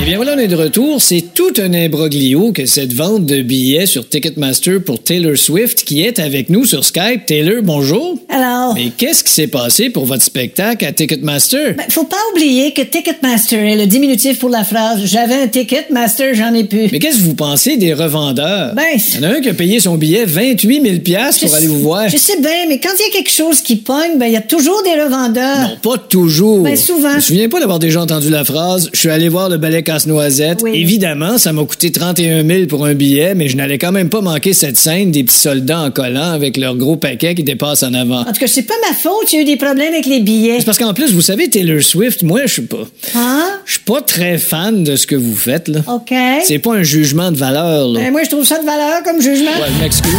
[0.00, 1.02] Eh bien voilà, on est de retour.
[1.02, 6.02] C'est tout un imbroglio que cette vente de billets sur Ticketmaster pour Taylor Swift qui
[6.02, 7.26] est avec nous sur Skype.
[7.26, 8.16] Taylor, bonjour.
[8.28, 11.74] Alors, Mais qu'est-ce qui s'est passé pour votre spectacle à Ticketmaster?
[11.76, 16.34] ben, faut pas oublier que Ticketmaster est le diminutif pour la phrase J'avais un Ticketmaster,
[16.34, 16.88] j'en ai plus.
[16.92, 18.74] Mais qu'est-ce que vous pensez des revendeurs?
[18.74, 21.54] Ben, Il y en a un qui a payé son billet 28 000 piastres pour
[21.56, 22.08] aller vous voir.
[22.08, 24.36] Je sais bien, mais quand il y a quelque chose qui pogne, ben, il y
[24.36, 25.58] a toujours des revendeurs.
[25.60, 26.47] Non, pas toujours.
[26.62, 27.10] Ben, souvent.
[27.10, 29.82] Je me souviens pas d'avoir déjà entendu la phrase Je suis allé voir le ballet
[29.82, 30.60] casse-noisette.
[30.62, 30.72] Oui.
[30.74, 34.20] Évidemment, ça m'a coûté 31 000 pour un billet, mais je n'allais quand même pas
[34.20, 37.94] manquer cette scène des petits soldats en collant avec leur gros paquet qui dépasse en
[37.94, 38.20] avant.
[38.20, 40.20] En tout cas, c'est pas ma faute, il y a eu des problèmes avec les
[40.20, 40.56] billets.
[40.58, 42.86] C'est parce qu'en plus, vous savez, Taylor Swift, moi, je suis pas.
[43.14, 43.44] Hein?
[43.64, 45.80] Je suis pas très fan de ce que vous faites, là.
[45.86, 46.14] OK.
[46.44, 48.00] C'est pas un jugement de valeur, là.
[48.00, 49.50] Ben, moi, je trouve ça de valeur comme jugement.
[49.50, 50.12] Ouais, je m'excuse.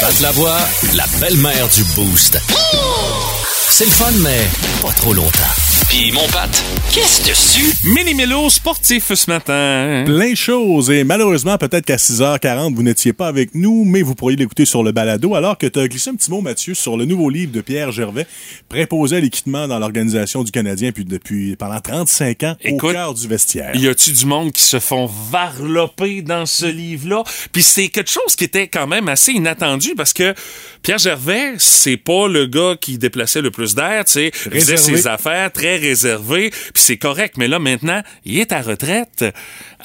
[0.00, 0.58] Pat la voix,
[0.94, 2.38] la belle-mère du Boost.
[3.70, 4.48] C'est le fun, mais
[4.82, 5.77] pas trop longtemps.
[5.88, 6.50] Puis mon Pat,
[6.92, 7.74] qu'est-ce dessus?
[7.82, 10.02] Mini Mélo sportif ce matin.
[10.04, 10.90] Plein de choses.
[10.90, 14.82] Et malheureusement, peut-être qu'à 6h40, vous n'étiez pas avec nous, mais vous pourriez l'écouter sur
[14.82, 17.52] le balado, alors que tu as glissé un petit mot, Mathieu, sur le nouveau livre
[17.52, 18.26] de Pierre Gervais,
[18.68, 23.14] préposé à l'équipement dans l'organisation du Canadien puis depuis pendant 35 ans au Écoute, cœur
[23.14, 23.74] du vestiaire.
[23.74, 27.24] Y a-tu du monde qui se font varloper dans ce livre-là?
[27.52, 30.34] Puis c'est quelque chose qui était quand même assez inattendu parce que
[30.82, 34.30] Pierre Gervais, c'est pas le gars qui déplaçait le plus d'air, tu sais.
[34.34, 37.36] Faisait ses affaires, très réservé, puis c'est correct.
[37.38, 39.24] Mais là, maintenant, il est à retraite.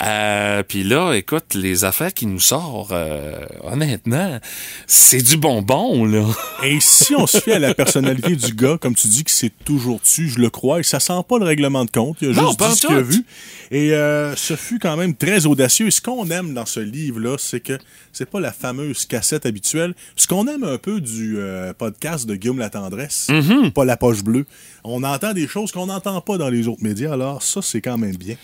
[0.02, 4.40] Euh, puis là, écoute, les affaires qu'il nous sort, euh, honnêtement,
[4.88, 6.26] c'est du bonbon, là.
[6.64, 9.52] Et si on se fie à la personnalité du gars, comme tu dis que c'est
[9.64, 12.18] toujours tu, je le crois, et ça sent pas le règlement de compte.
[12.22, 13.26] Il a Non, juste dit ce qu'il a vu.
[13.72, 15.88] Et euh, ce fut quand même très audacieux.
[15.88, 17.78] Et ce qu'on aime dans ce livre-là, c'est que
[18.12, 19.94] c'est pas la fameuse cassette habituelle.
[20.16, 23.72] Ce qu'on aime un peu du euh, podcast de Guillaume Latendresse, Mm-hmm.
[23.72, 24.46] pas la poche bleue,
[24.84, 27.14] on entend des choses qu'on n'entend pas dans les autres médias.
[27.14, 28.36] Alors ça, c'est quand même bien.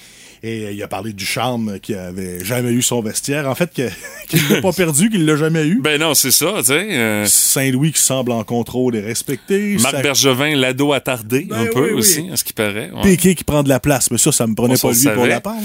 [0.44, 3.48] Et il a parlé du charme qu'il avait jamais eu son vestiaire.
[3.50, 3.70] En fait,
[4.30, 5.82] qu'il l'a pas perdu, qu'il l'a jamais eu.
[5.82, 6.74] Ben non, c'est ça, tu sais.
[6.98, 9.78] euh, Saint-Louis qui semble en contrôle et respecté.
[9.80, 12.00] Marc Ça- Bergevin, l'ado attardé, Ben un oui, peu oui.
[12.00, 12.90] aussi, à ce qui paraît.
[12.92, 13.02] ouais.
[13.02, 15.26] Piqué qui prend de la place, mais ça, ça me prenait On pas lui pour
[15.26, 15.56] la part.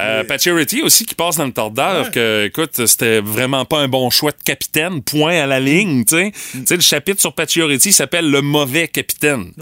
[0.00, 4.10] Euh, Pacioretty aussi qui passe dans le tordeur que écoute c'était vraiment pas un bon
[4.10, 6.24] choix de capitaine point à la ligne tu sais
[6.54, 6.58] Mm.
[6.60, 9.52] Tu sais le chapitre sur Pacioretty s'appelle le mauvais capitaine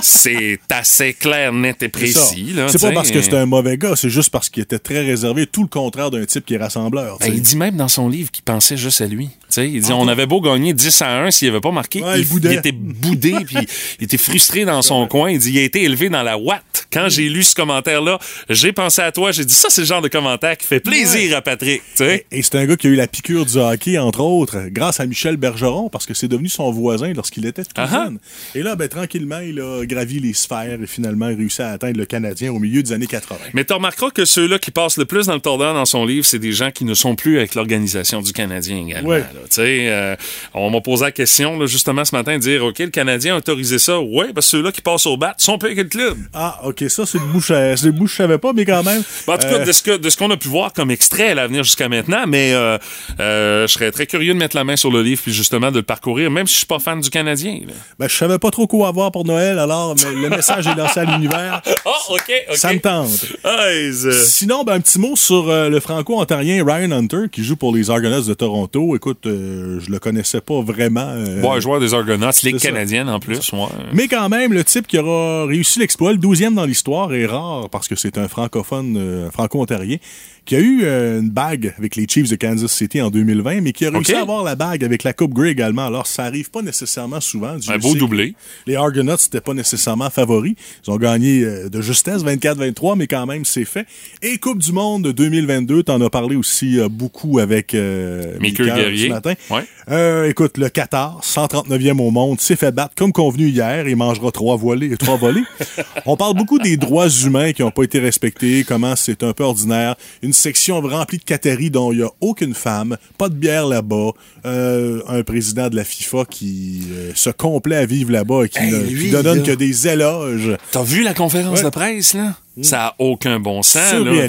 [0.00, 3.76] c'est assez clair net et C'est précis là C'est pas parce que c'était un mauvais
[3.76, 6.58] gars, c'est juste parce qu'il était très réservé, tout le contraire d'un type qui est
[6.58, 7.18] rassembleur.
[7.20, 9.30] Ben, il dit même dans son livre qu'il pensait juste à lui.
[9.56, 12.02] Il dit on avait beau gagner 10 à 1 s'il avait pas marqué.
[12.02, 13.58] Ouais, il il, était boudé puis
[14.00, 15.30] il était frustré dans son coin.
[15.30, 16.64] Il dit il a été élevé dans la Watt.
[16.92, 18.18] Quand j'ai lu ce commentaire-là,
[18.48, 19.32] j'ai pensé à toi.
[19.32, 21.82] J'ai dit ça, c'est le genre de commentaire qui fait plaisir à Patrick.
[21.96, 22.26] Tu sais.
[22.30, 25.06] Et c'est un gars qui a eu la piqûre du hockey, entre autres, grâce à
[25.06, 28.18] Michel Bergeron, parce que c'est devenu son voisin lorsqu'il était tout jeune.
[28.54, 31.98] Et là, ben, tranquillement, il a gravi les sphères et finalement il réussit à atteindre
[31.98, 33.38] le Canadien au milieu des années 80.
[33.54, 36.24] Mais tu remarqueras que ceux-là qui passent le plus dans le tordeur dans son livre,
[36.26, 39.08] c'est des gens qui ne sont plus avec l'organisation du Canadien également.
[39.08, 39.20] Ouais.
[39.20, 39.26] là.
[39.44, 40.16] Tu sais, euh,
[40.54, 43.38] on m'a posé la question là, justement ce matin de dire OK, le Canadien a
[43.38, 44.00] autorisé ça?
[44.00, 46.18] Ouais, parce que ceux-là qui passent au bat sont plus avec le club.
[46.32, 48.82] Ah, ok, ça, c'est le bouche à- c'est le bouche, je savais pas, mais quand
[48.82, 49.02] même.
[49.26, 50.90] Ben, en tout euh, cas, de ce que- de ce qu'on a pu voir comme
[50.90, 52.78] extrait à l'avenir jusqu'à maintenant, mais euh,
[53.20, 55.76] euh, je serais très curieux de mettre la main sur le livre puis justement de
[55.76, 57.60] le parcourir, même si je suis pas fan du Canadien.
[57.66, 57.72] là.
[57.98, 61.00] ben, je savais pas trop quoi avoir pour Noël, alors mais le message est lancé
[61.00, 61.62] à l'univers.
[61.84, 62.56] Oh, OK, OK.
[62.56, 63.08] Ça me tente.
[63.44, 63.92] Euh,
[64.24, 67.90] Sinon, ben, un petit mot sur euh, le franco-ontarien Ryan Hunter qui joue pour les
[67.90, 68.96] Argonauts de Toronto.
[68.96, 71.06] Écoute, euh, je le connaissais pas vraiment.
[71.08, 73.52] euh, ouais, joueur des Argonauts, Ligue canadienne en plus.
[73.52, 73.66] Ouais.
[73.92, 77.68] mais quand même, le type qui aura réussi l'exploit, le 12e dans l'histoire, est rare
[77.68, 79.98] parce que c'est un francophone euh, franco-ontarien
[80.44, 83.72] qui a eu euh, une bague avec les Chiefs de Kansas City en 2020, mais
[83.72, 85.86] qui a réussi à avoir la bague avec la Coupe Grey également.
[85.86, 87.56] Alors, ça arrive pas nécessairement souvent.
[87.68, 88.34] Un beau doublé.
[88.66, 90.54] Les Argonauts, c'était pas nécessairement favoris.
[90.86, 93.86] Ils ont gagné euh, de justesse, 24-23, mais quand même, c'est fait.
[94.20, 99.34] Et Coupe du Monde 2022, t'en as parlé aussi euh, beaucoup avec Michael ce matin.
[99.50, 100.28] Ouais.
[100.28, 104.56] Écoute, le Qatar, 139e au monde, s'est fait battre comme convenu hier et mangera trois
[104.56, 104.96] volées.
[104.96, 105.44] Trois volées.
[106.06, 109.44] On parle beaucoup des droits humains qui n'ont pas été respectés, comment c'est un peu
[109.44, 109.96] ordinaire.
[110.22, 114.10] Une section remplie de catéries dont il n'y a aucune femme, pas de bière là-bas,
[114.46, 118.58] euh, un président de la FIFA qui euh, se complaît à vivre là-bas et qui
[118.58, 119.44] Hey, ne lui, qui ne donne là.
[119.44, 120.56] que des éloges.
[120.70, 121.64] T'as vu la conférence Ouais.
[121.64, 122.34] de presse, là?
[122.60, 124.28] Ça a aucun bon sens, là.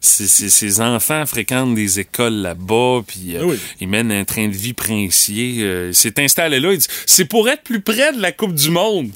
[0.00, 3.56] C'est- c'est- Ces enfants fréquentent des écoles là-bas, puis euh, Ah oui.
[3.80, 5.56] ils mènent un train de vie princier.
[5.60, 8.54] Euh, il s'est installé là, il dit «C'est pour être plus près de la Coupe
[8.54, 9.10] du Monde!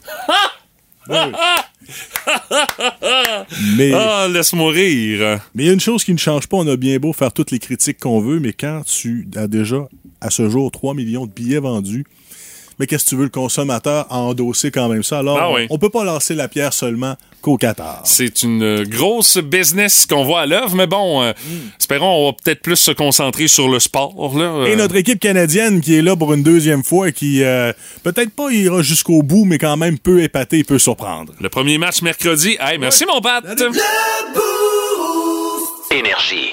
[3.77, 5.41] Mais Ah, laisse-moi rire!
[5.55, 7.33] Mais il y a une chose qui ne change pas, on a bien beau faire
[7.33, 9.89] toutes les critiques qu'on veut, mais quand tu as déjà,
[10.21, 12.05] à ce jour, 3 millions de billets vendus,
[12.79, 15.19] Mais qu'est-ce que tu veux, le consommateur a endossé quand même ça?
[15.19, 15.67] Alors, Ah on- oui.
[15.71, 18.03] on peut pas lancer la pierre seulement qu'au Qatar.
[18.05, 21.33] C'est une euh, grosse business qu'on voit à l'œuvre, mais bon, euh,
[21.79, 24.37] espérons, on va peut-être plus se concentrer sur le sport.
[24.39, 27.43] Là, Et Euh, notre équipe canadienne qui est là pour une deuxième fois et qui
[27.43, 27.73] euh,
[28.05, 31.33] peut-être pas ira jusqu'au bout, mais quand même peut épater et peut surprendre.
[31.41, 32.57] Le premier match mercredi.
[32.61, 33.45] Hey, merci mon Pat.
[35.91, 36.51] Énergie.